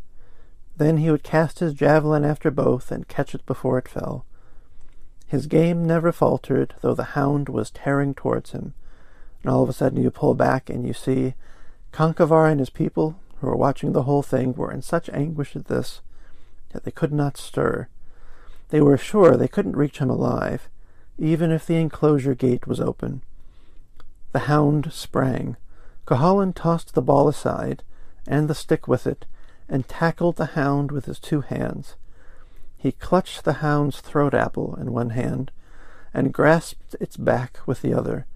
Then 0.77 0.99
he 0.99 1.11
would 1.11 1.23
cast 1.23 1.61
his 1.61 1.75
javelin 1.75 2.25
after 2.25 2.51
both 2.51 2.91
and 2.91 3.09
catch 3.09 3.35
it 3.35 3.47
before 3.47 3.79
it 3.79 3.89
fell. 3.89 4.25
His 5.27 5.47
game 5.47 5.87
never 5.87 6.13
faltered, 6.13 6.75
though 6.83 6.95
the 6.95 7.15
hound 7.15 7.49
was 7.49 7.71
tearing 7.71 8.15
towards 8.15 8.51
him. 8.51 8.75
And 9.43 9.51
all 9.51 9.63
of 9.63 9.69
a 9.69 9.73
sudden 9.73 10.03
you 10.03 10.11
pull 10.11 10.35
back 10.35 10.69
and 10.69 10.87
you 10.87 10.93
see 10.93 11.35
Conchobar 11.93 12.51
and 12.51 12.61
his 12.61 12.71
people, 12.71 13.19
who 13.41 13.47
were 13.47 13.57
watching 13.57 13.93
the 13.93 14.03
whole 14.03 14.23
thing, 14.23 14.55
were 14.55 14.71
in 14.71 14.83
such 14.83 15.09
anguish 15.11 15.57
at 15.57 15.67
this 15.67 16.01
that 16.73 16.85
they 16.85 16.91
could 16.91 17.13
not 17.13 17.37
stir. 17.37 17.89
They 18.71 18.81
were 18.81 18.97
sure 18.97 19.37
they 19.37 19.49
couldn't 19.49 19.77
reach 19.77 19.99
him 19.99 20.11
alive, 20.11 20.69
even 21.19 21.51
if 21.51 21.67
the 21.67 21.77
enclosure 21.77 22.35
gate 22.35 22.67
was 22.67 22.81
open. 22.81 23.23
The 24.33 24.41
hound 24.41 24.93
sprang. 24.93 25.57
Cuchulainn 26.07 26.55
tossed 26.55 26.95
the 26.95 27.03
ball 27.03 27.29
aside, 27.29 27.83
and 28.27 28.49
the 28.49 28.55
stick 28.55 28.89
with 28.89 29.07
it, 29.07 29.27
and 29.69 29.87
tackled 29.87 30.37
the 30.37 30.47
hound 30.57 30.91
with 30.91 31.05
his 31.05 31.21
two 31.21 31.43
hands. 31.43 31.97
He 32.77 32.93
clutched 32.93 33.45
the 33.45 33.55
hound's 33.55 34.01
throat 34.01 34.35
apple 34.35 34.75
in 34.77 34.93
one 34.93 35.11
hand, 35.11 35.51
and 36.15 36.33
grasped 36.33 36.97
its 37.01 37.17
back 37.17 37.61
with 37.67 37.83
the 37.83 37.95
other. 37.95 38.27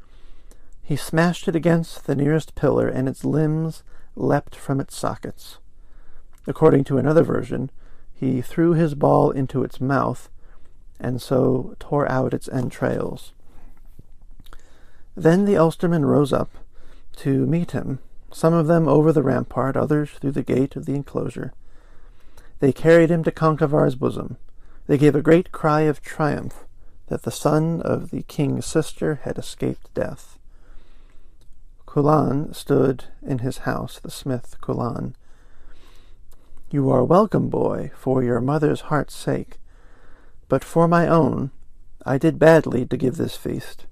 He 0.82 0.96
smashed 0.96 1.48
it 1.48 1.56
against 1.56 2.06
the 2.06 2.14
nearest 2.14 2.54
pillar, 2.54 2.88
and 2.88 3.08
its 3.08 3.24
limbs 3.24 3.82
leapt 4.14 4.54
from 4.54 4.80
its 4.80 4.96
sockets. 4.96 5.58
According 6.46 6.84
to 6.84 6.98
another 6.98 7.24
version, 7.24 7.70
he 8.14 8.40
threw 8.40 8.72
his 8.72 8.94
ball 8.94 9.30
into 9.30 9.64
its 9.64 9.80
mouth, 9.80 10.30
and 11.00 11.20
so 11.20 11.74
tore 11.80 12.08
out 12.10 12.32
its 12.32 12.48
entrails. 12.48 13.32
Then 15.16 15.44
the 15.44 15.54
Ulstermen 15.54 16.04
rose 16.04 16.32
up 16.32 16.50
to 17.16 17.46
meet 17.46 17.72
him, 17.72 17.98
some 18.30 18.52
of 18.52 18.66
them 18.66 18.86
over 18.86 19.12
the 19.12 19.22
rampart, 19.22 19.76
others 19.76 20.10
through 20.10 20.32
the 20.32 20.42
gate 20.42 20.76
of 20.76 20.84
the 20.84 20.94
enclosure. 20.94 21.52
They 22.60 22.72
carried 22.72 23.10
him 23.10 23.24
to 23.24 23.32
Conchobar's 23.32 23.94
bosom. 23.94 24.36
They 24.86 24.98
gave 24.98 25.14
a 25.14 25.22
great 25.22 25.52
cry 25.52 25.82
of 25.82 26.02
triumph 26.02 26.64
that 27.08 27.22
the 27.22 27.30
son 27.30 27.80
of 27.82 28.10
the 28.10 28.22
king's 28.22 28.66
sister 28.66 29.20
had 29.24 29.38
escaped 29.38 29.92
death. 29.94 30.38
Cuchulainn 31.86 32.54
stood 32.54 33.04
in 33.22 33.38
his 33.38 33.58
house, 33.58 33.98
the 33.98 34.10
smith 34.10 34.56
Cuchulainn, 34.60 35.14
you 36.68 36.90
are 36.90 37.04
welcome, 37.04 37.48
boy, 37.48 37.92
for 37.96 38.24
your 38.24 38.40
mother's 38.40 38.82
heart's 38.82 39.14
sake. 39.14 39.58
But 40.48 40.64
for 40.64 40.88
my 40.88 41.06
own, 41.06 41.52
I 42.04 42.18
did 42.18 42.40
badly 42.40 42.84
to 42.86 42.96
give 42.96 43.16
this 43.16 43.36
feast. 43.36 43.85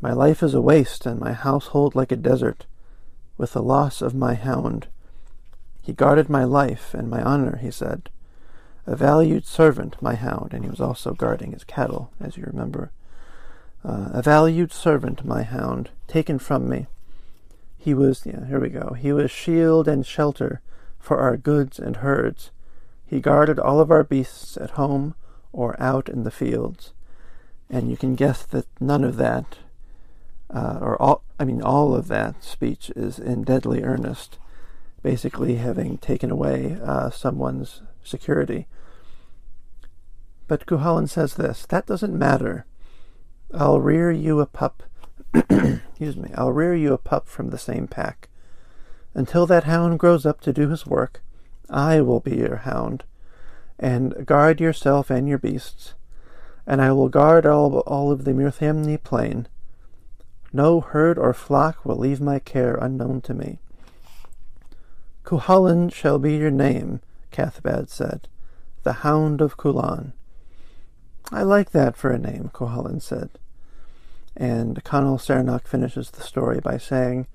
My 0.00 0.12
life 0.12 0.42
is 0.42 0.54
a 0.54 0.62
waste, 0.62 1.04
and 1.04 1.20
my 1.20 1.32
household 1.32 1.94
like 1.94 2.10
a 2.10 2.16
desert, 2.16 2.66
with 3.36 3.52
the 3.52 3.62
loss 3.62 4.00
of 4.00 4.14
my 4.14 4.34
hound. 4.34 4.88
He 5.82 5.92
guarded 5.92 6.28
my 6.28 6.44
life 6.44 6.94
and 6.94 7.10
my 7.10 7.22
honor, 7.22 7.58
he 7.58 7.70
said. 7.70 8.10
A 8.86 8.96
valued 8.96 9.46
servant, 9.46 10.00
my 10.00 10.14
hound, 10.14 10.54
and 10.54 10.64
he 10.64 10.70
was 10.70 10.80
also 10.80 11.12
guarding 11.12 11.52
his 11.52 11.64
cattle, 11.64 12.10
as 12.20 12.36
you 12.36 12.44
remember. 12.44 12.92
Uh, 13.84 14.08
a 14.12 14.22
valued 14.22 14.72
servant, 14.72 15.24
my 15.24 15.42
hound, 15.42 15.90
taken 16.06 16.38
from 16.38 16.68
me. 16.68 16.86
He 17.78 17.94
was, 17.94 18.24
yeah, 18.26 18.46
here 18.46 18.60
we 18.60 18.68
go. 18.68 18.94
He 18.94 19.12
was 19.12 19.30
shield 19.30 19.88
and 19.88 20.06
shelter 20.06 20.60
for 20.98 21.18
our 21.18 21.36
goods 21.36 21.78
and 21.78 21.96
herds. 21.96 22.50
He 23.06 23.20
guarded 23.20 23.58
all 23.58 23.80
of 23.80 23.90
our 23.90 24.04
beasts 24.04 24.56
at 24.56 24.70
home 24.70 25.14
or 25.52 25.80
out 25.80 26.08
in 26.08 26.24
the 26.24 26.30
fields. 26.30 26.92
And 27.70 27.90
you 27.90 27.96
can 27.96 28.14
guess 28.16 28.42
that 28.44 28.66
none 28.80 29.04
of 29.04 29.16
that, 29.16 29.58
uh, 30.52 30.78
or 30.80 31.00
all, 31.00 31.22
I 31.38 31.44
mean, 31.44 31.62
all 31.62 31.94
of 31.94 32.08
that 32.08 32.42
speech 32.42 32.90
is 32.96 33.18
in 33.18 33.44
deadly 33.44 33.82
earnest, 33.82 34.38
basically 35.02 35.56
having 35.56 35.98
taken 35.98 36.30
away 36.30 36.78
uh, 36.82 37.10
someone's 37.10 37.82
security. 38.02 38.66
But 40.48 40.66
Cuchulainn 40.66 41.08
says 41.08 41.34
this 41.34 41.64
that 41.66 41.86
doesn't 41.86 42.18
matter. 42.18 42.66
I'll 43.54 43.80
rear 43.80 44.10
you 44.10 44.40
a 44.40 44.46
pup. 44.46 44.82
excuse 45.34 46.16
me. 46.16 46.30
I'll 46.34 46.52
rear 46.52 46.74
you 46.74 46.92
a 46.92 46.98
pup 46.98 47.28
from 47.28 47.50
the 47.50 47.58
same 47.58 47.86
pack. 47.86 48.28
Until 49.14 49.46
that 49.46 49.64
hound 49.64 49.98
grows 49.98 50.24
up 50.24 50.40
to 50.42 50.52
do 50.52 50.68
his 50.68 50.86
work, 50.86 51.22
I 51.68 52.00
will 52.00 52.20
be 52.20 52.36
your 52.36 52.56
hound, 52.56 53.04
and 53.78 54.26
guard 54.26 54.60
yourself 54.60 55.10
and 55.10 55.28
your 55.28 55.38
beasts, 55.38 55.94
and 56.66 56.80
I 56.80 56.92
will 56.92 57.08
guard 57.08 57.46
all, 57.46 57.78
all 57.80 58.10
of 58.10 58.24
the 58.24 58.32
Muirthemne 58.32 59.02
plain. 59.02 59.46
No 60.52 60.80
herd 60.80 61.18
or 61.18 61.32
flock 61.32 61.84
will 61.84 61.96
leave 61.96 62.20
my 62.20 62.38
care 62.38 62.74
unknown 62.74 63.20
to 63.22 63.34
me. 63.34 63.58
Cuchulainn 65.24 65.92
shall 65.92 66.18
be 66.18 66.36
your 66.36 66.50
name, 66.50 67.00
Cathbad 67.30 67.88
said, 67.88 68.26
the 68.82 68.94
Hound 69.04 69.40
of 69.40 69.56
Culann. 69.56 70.12
I 71.30 71.42
like 71.42 71.70
that 71.70 71.96
for 71.96 72.10
a 72.10 72.18
name, 72.18 72.50
Cuchulainn 72.52 73.00
said. 73.00 73.30
And 74.36 74.82
Conall 74.82 75.18
Cernach 75.18 75.68
finishes 75.68 76.10
the 76.10 76.22
story 76.22 76.60
by 76.60 76.78
saying, 76.78 77.26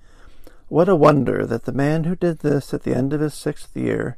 what 0.67 0.89
a 0.89 0.95
wonder 0.95 1.45
that 1.45 1.65
the 1.65 1.71
man 1.71 2.05
who 2.05 2.15
did 2.15 2.39
this 2.39 2.73
at 2.73 2.83
the 2.83 2.95
end 2.95 3.13
of 3.13 3.21
his 3.21 3.35
sixth 3.35 3.77
year 3.77 4.17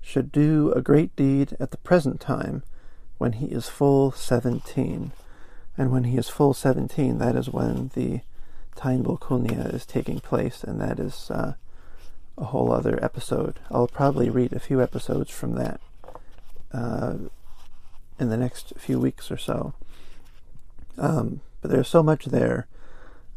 should 0.00 0.32
do 0.32 0.72
a 0.72 0.80
great 0.80 1.14
deed 1.14 1.54
at 1.60 1.70
the 1.70 1.76
present 1.76 2.18
time 2.18 2.62
when 3.18 3.34
he 3.34 3.46
is 3.46 3.68
full 3.68 4.10
seventeen. 4.10 5.12
And 5.76 5.92
when 5.92 6.04
he 6.04 6.16
is 6.16 6.28
full 6.28 6.54
seventeen, 6.54 7.18
that 7.18 7.36
is 7.36 7.50
when 7.50 7.90
the 7.94 8.22
Táin 8.76 9.02
Bó 9.02 9.18
is 9.74 9.86
taking 9.86 10.20
place, 10.20 10.64
and 10.64 10.80
that 10.80 10.98
is 10.98 11.30
uh, 11.30 11.54
a 12.38 12.44
whole 12.44 12.72
other 12.72 12.98
episode. 13.02 13.58
I'll 13.70 13.88
probably 13.88 14.30
read 14.30 14.52
a 14.52 14.60
few 14.60 14.82
episodes 14.82 15.30
from 15.30 15.54
that 15.54 15.80
uh, 16.72 17.14
in 18.18 18.28
the 18.28 18.36
next 18.36 18.72
few 18.76 18.98
weeks 18.98 19.30
or 19.30 19.36
so. 19.36 19.74
Um, 20.98 21.40
but 21.60 21.70
there's 21.70 21.88
so 21.88 22.02
much 22.02 22.26
there. 22.26 22.66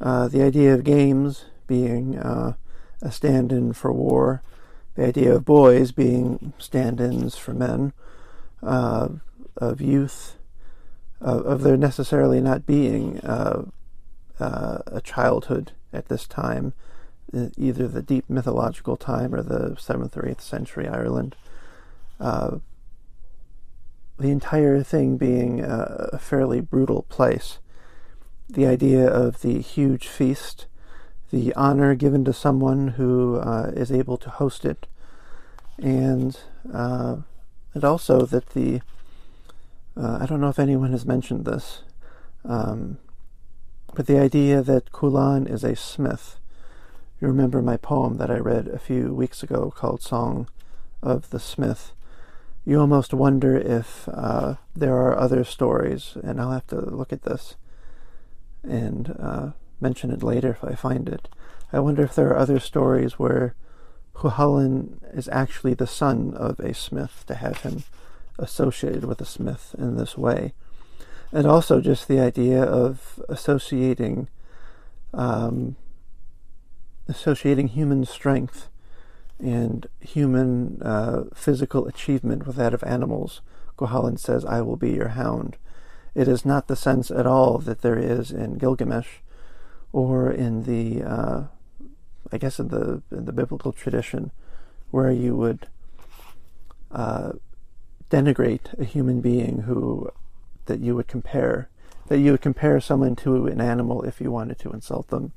Uh, 0.01 0.27
the 0.27 0.41
idea 0.41 0.73
of 0.73 0.83
games 0.83 1.45
being 1.67 2.17
uh, 2.17 2.53
a 3.01 3.11
stand 3.11 3.51
in 3.51 3.73
for 3.73 3.91
war, 3.93 4.41
the 4.95 5.05
idea 5.05 5.33
of 5.33 5.45
boys 5.45 5.91
being 5.91 6.53
stand 6.57 6.99
ins 6.99 7.37
for 7.37 7.53
men, 7.53 7.93
uh, 8.63 9.09
of 9.57 9.81
youth, 9.81 10.37
of, 11.21 11.45
of, 11.45 11.61
there 11.61 11.77
necessarily 11.77 12.41
not 12.41 12.65
being 12.65 13.19
uh, 14.39 14.43
uh, 14.43 14.79
a 14.87 15.01
childhood 15.01 15.71
at 15.93 16.07
this 16.07 16.27
time, 16.27 16.73
either 17.57 17.87
the 17.87 18.01
deep 18.01 18.29
mythological 18.29 18.95
time 18.95 19.33
or 19.33 19.41
the 19.41 19.75
seventh 19.79 20.15
or 20.17 20.27
eighth 20.27 20.41
century 20.41 20.87
Ireland. 20.87 21.35
Uh, 22.19 22.57
the 24.17 24.29
entire 24.29 24.81
thing 24.83 25.17
being 25.17 25.61
a, 25.61 26.09
a 26.13 26.19
fairly 26.19 26.61
brutal 26.61 27.03
place. 27.03 27.59
The 28.49 28.65
idea 28.65 29.07
of 29.07 29.41
the 29.41 29.59
huge 29.59 30.07
feast, 30.07 30.67
the 31.31 31.53
honor 31.55 31.95
given 31.95 32.23
to 32.25 32.33
someone 32.33 32.89
who 32.89 33.37
uh, 33.37 33.71
is 33.75 33.91
able 33.91 34.17
to 34.17 34.29
host 34.29 34.63
it, 34.63 34.87
and 35.77 36.39
uh, 36.71 37.17
and 37.73 37.83
also 37.83 38.25
that 38.25 38.51
the 38.51 38.81
uh, 39.97 40.19
I 40.21 40.25
don't 40.25 40.41
know 40.41 40.49
if 40.49 40.59
anyone 40.59 40.91
has 40.91 41.05
mentioned 41.05 41.45
this, 41.45 41.81
um, 42.43 42.97
but 43.95 44.07
the 44.07 44.19
idea 44.19 44.61
that 44.61 44.91
Culann 44.91 45.49
is 45.49 45.63
a 45.63 45.75
smith. 45.75 46.39
You 47.19 47.27
remember 47.27 47.61
my 47.61 47.77
poem 47.77 48.17
that 48.17 48.29
I 48.29 48.37
read 48.37 48.67
a 48.67 48.79
few 48.79 49.13
weeks 49.13 49.41
ago 49.41 49.71
called 49.75 50.01
"Song 50.01 50.47
of 51.01 51.29
the 51.29 51.39
Smith." 51.39 51.93
you 52.65 52.79
almost 52.79 53.13
wonder 53.13 53.55
if 53.55 54.09
uh, 54.11 54.55
there 54.75 54.95
are 54.95 55.17
other 55.17 55.43
stories, 55.43 56.17
and 56.23 56.41
I'll 56.41 56.51
have 56.51 56.67
to 56.67 56.81
look 56.81 57.13
at 57.13 57.21
this 57.21 57.55
and 58.63 59.15
uh, 59.19 59.51
mention 59.79 60.09
it 60.09 60.23
later 60.23 60.49
if 60.49 60.63
I 60.63 60.73
find 60.73 61.07
it. 61.07 61.29
I 61.71 61.79
wonder 61.79 62.03
if 62.03 62.15
there 62.15 62.29
are 62.29 62.37
other 62.37 62.59
stories 62.59 63.19
where 63.19 63.53
Cuchulainn 64.15 64.97
is 65.15 65.29
actually 65.29 65.75
the 65.75 65.85
son 65.85 66.33
of 66.35 66.59
a 66.59 66.73
smith, 66.73 67.23
to 67.27 67.35
have 67.35 67.61
him 67.61 67.83
associated 68.39 69.05
with 69.05 69.21
a 69.21 69.25
smith 69.25 69.75
in 69.77 69.97
this 69.97 70.17
way. 70.17 70.53
And 71.31 71.47
also 71.47 71.81
just 71.81 72.07
the 72.07 72.19
idea 72.19 72.63
of 72.63 73.19
associating 73.27 74.29
um, 75.13 75.75
associating 77.07 77.69
human 77.69 78.05
strength 78.05 78.69
and 79.39 79.87
human 79.99 80.81
uh, 80.81 81.23
physical 81.33 81.87
achievement 81.87 82.47
with 82.47 82.55
that 82.55 82.73
of 82.73 82.83
animals. 82.83 83.41
Cuchulainn 83.77 84.19
says, 84.19 84.45
I 84.45 84.61
will 84.61 84.77
be 84.77 84.91
your 84.91 85.09
hound. 85.09 85.57
It 86.13 86.27
is 86.27 86.45
not 86.45 86.67
the 86.67 86.75
sense 86.75 87.11
at 87.11 87.27
all 87.27 87.57
that 87.59 87.81
there 87.81 87.99
is 87.99 88.31
in 88.31 88.57
Gilgamesh 88.57 89.17
or 89.91 90.31
in 90.31 90.63
the, 90.63 91.03
uh, 91.03 91.43
I 92.31 92.37
guess, 92.37 92.59
in 92.59 92.69
the, 92.69 93.01
in 93.11 93.25
the 93.25 93.33
biblical 93.33 93.73
tradition, 93.73 94.31
where 94.91 95.11
you 95.11 95.35
would 95.35 95.67
uh, 96.91 97.33
denigrate 98.09 98.77
a 98.79 98.85
human 98.85 99.19
being 99.19 99.63
who 99.63 100.09
that 100.65 100.79
you 100.79 100.95
would 100.95 101.07
compare 101.07 101.69
that 102.07 102.19
you 102.19 102.31
would 102.31 102.41
compare 102.41 102.79
someone 102.79 103.15
to 103.15 103.47
an 103.47 103.59
animal 103.59 104.03
if 104.03 104.21
you 104.21 104.31
wanted 104.31 104.59
to 104.59 104.71
insult 104.71 105.07
them, 105.07 105.33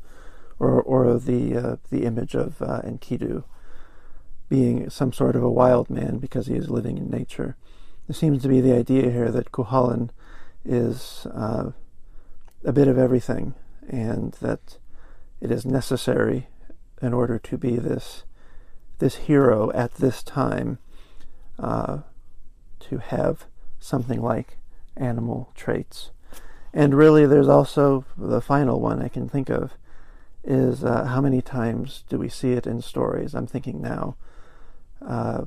or 0.58 0.82
or 0.82 1.18
the 1.18 1.56
uh, 1.56 1.76
the 1.90 2.04
image 2.04 2.34
of 2.34 2.60
uh, 2.60 2.80
Enkidu 2.82 3.44
being 4.48 4.88
some 4.88 5.12
sort 5.12 5.36
of 5.36 5.42
a 5.42 5.50
wild 5.50 5.90
man 5.90 6.18
because 6.18 6.46
he 6.46 6.54
is 6.54 6.70
living 6.70 6.96
in 6.98 7.10
nature. 7.10 7.56
There 8.06 8.14
seems 8.14 8.42
to 8.42 8.48
be 8.48 8.60
the 8.60 8.74
idea 8.74 9.10
here 9.10 9.30
that 9.30 9.52
Cuchulainn 9.52 10.10
is 10.64 11.26
uh, 11.34 11.72
a 12.64 12.72
bit 12.72 12.88
of 12.88 12.98
everything, 12.98 13.54
and 13.88 14.32
that 14.40 14.78
it 15.40 15.50
is 15.50 15.64
necessary 15.64 16.48
in 17.00 17.12
order 17.12 17.38
to 17.38 17.56
be 17.56 17.76
this 17.76 18.24
this 18.98 19.16
hero 19.16 19.70
at 19.72 19.94
this 19.94 20.22
time 20.22 20.78
uh, 21.58 21.98
to 22.80 22.98
have 22.98 23.46
something 23.78 24.20
like 24.20 24.57
animal 24.98 25.52
traits. 25.54 26.10
And 26.72 26.94
really, 26.94 27.26
there's 27.26 27.48
also 27.48 28.04
the 28.16 28.40
final 28.40 28.80
one 28.80 29.02
I 29.02 29.08
can 29.08 29.28
think 29.28 29.48
of 29.48 29.72
is 30.44 30.84
uh, 30.84 31.04
how 31.04 31.20
many 31.20 31.42
times 31.42 32.04
do 32.08 32.18
we 32.18 32.28
see 32.28 32.52
it 32.52 32.66
in 32.66 32.80
stories? 32.80 33.34
I'm 33.34 33.46
thinking 33.46 33.80
now 33.80 34.16
uh, 35.04 35.44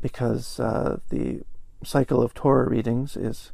because 0.00 0.60
uh, 0.60 0.98
the 1.10 1.42
cycle 1.84 2.22
of 2.22 2.34
Torah 2.34 2.68
readings 2.68 3.16
is 3.16 3.52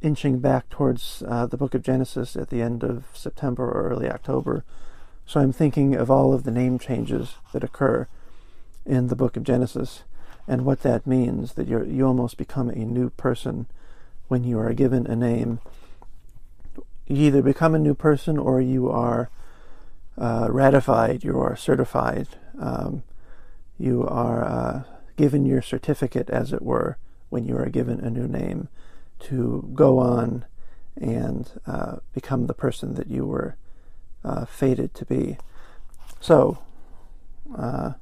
inching 0.00 0.38
back 0.38 0.68
towards 0.70 1.22
uh, 1.26 1.46
the 1.46 1.56
book 1.56 1.74
of 1.74 1.82
Genesis 1.82 2.36
at 2.36 2.48
the 2.48 2.62
end 2.62 2.82
of 2.82 3.04
September 3.12 3.64
or 3.64 3.90
early 3.90 4.08
October. 4.08 4.64
So 5.26 5.40
I'm 5.40 5.52
thinking 5.52 5.94
of 5.94 6.10
all 6.10 6.32
of 6.32 6.44
the 6.44 6.50
name 6.50 6.78
changes 6.78 7.34
that 7.52 7.62
occur 7.64 8.08
in 8.86 9.08
the 9.08 9.16
book 9.16 9.36
of 9.36 9.44
Genesis 9.44 10.02
and 10.48 10.64
what 10.64 10.82
that 10.82 11.06
means 11.06 11.52
that 11.54 11.68
you 11.68 11.84
you 11.84 12.06
almost 12.06 12.36
become 12.36 12.70
a 12.70 12.84
new 12.84 13.10
person 13.10 13.66
when 14.30 14.44
you 14.44 14.60
are 14.60 14.72
given 14.72 15.08
a 15.08 15.16
name. 15.16 15.58
You 17.08 17.26
either 17.26 17.42
become 17.42 17.74
a 17.74 17.80
new 17.80 17.94
person 17.94 18.38
or 18.38 18.60
you 18.60 18.88
are 18.88 19.28
uh, 20.16 20.46
ratified, 20.48 21.24
you 21.24 21.36
are 21.40 21.56
certified. 21.56 22.28
Um, 22.56 23.02
you 23.76 24.06
are 24.06 24.44
uh, 24.44 24.82
given 25.16 25.44
your 25.44 25.62
certificate, 25.62 26.30
as 26.30 26.52
it 26.52 26.62
were, 26.62 26.96
when 27.28 27.44
you 27.44 27.56
are 27.56 27.68
given 27.68 27.98
a 27.98 28.08
new 28.08 28.28
name, 28.28 28.68
to 29.18 29.68
go 29.74 29.98
on 29.98 30.44
and 30.96 31.50
uh, 31.66 31.96
become 32.14 32.46
the 32.46 32.54
person 32.54 32.94
that 32.94 33.08
you 33.08 33.26
were 33.26 33.56
uh, 34.22 34.44
fated 34.44 34.94
to 34.94 35.04
be. 35.04 35.38
So, 36.20 36.58
uh, 37.58 37.94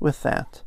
with 0.00 0.20
that, 0.24 0.62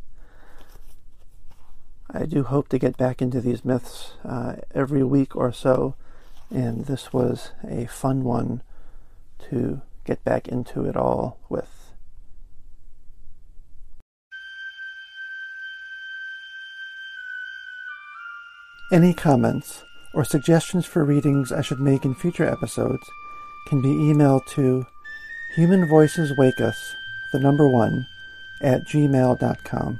I 2.11 2.25
do 2.25 2.43
hope 2.43 2.69
to 2.69 2.79
get 2.79 2.97
back 2.97 3.21
into 3.21 3.39
these 3.39 3.63
myths 3.63 4.13
uh, 4.25 4.55
every 4.73 5.03
week 5.03 5.35
or 5.35 5.53
so, 5.53 5.95
and 6.49 6.85
this 6.85 7.13
was 7.13 7.51
a 7.67 7.85
fun 7.85 8.23
one 8.23 8.63
to 9.49 9.81
get 10.05 10.23
back 10.23 10.47
into 10.47 10.85
it 10.85 10.97
all 10.97 11.37
with. 11.49 11.69
Any 18.91 19.13
comments 19.13 19.83
or 20.15 20.23
suggestions 20.23 20.87
for 20.87 21.05
readings 21.05 21.51
I 21.51 21.61
should 21.61 21.79
make 21.79 22.05
in 22.05 22.15
future 22.15 22.49
episodes 22.49 23.07
can 23.67 23.83
be 23.83 23.89
emailed 23.89 24.47
to 24.55 24.87
Human 25.55 25.87
Voices 25.87 26.35
Wake 26.39 26.59
Us, 26.59 26.95
the 27.31 27.39
number 27.39 27.67
one, 27.67 28.07
at 28.63 28.81
gmail.com. 28.85 29.99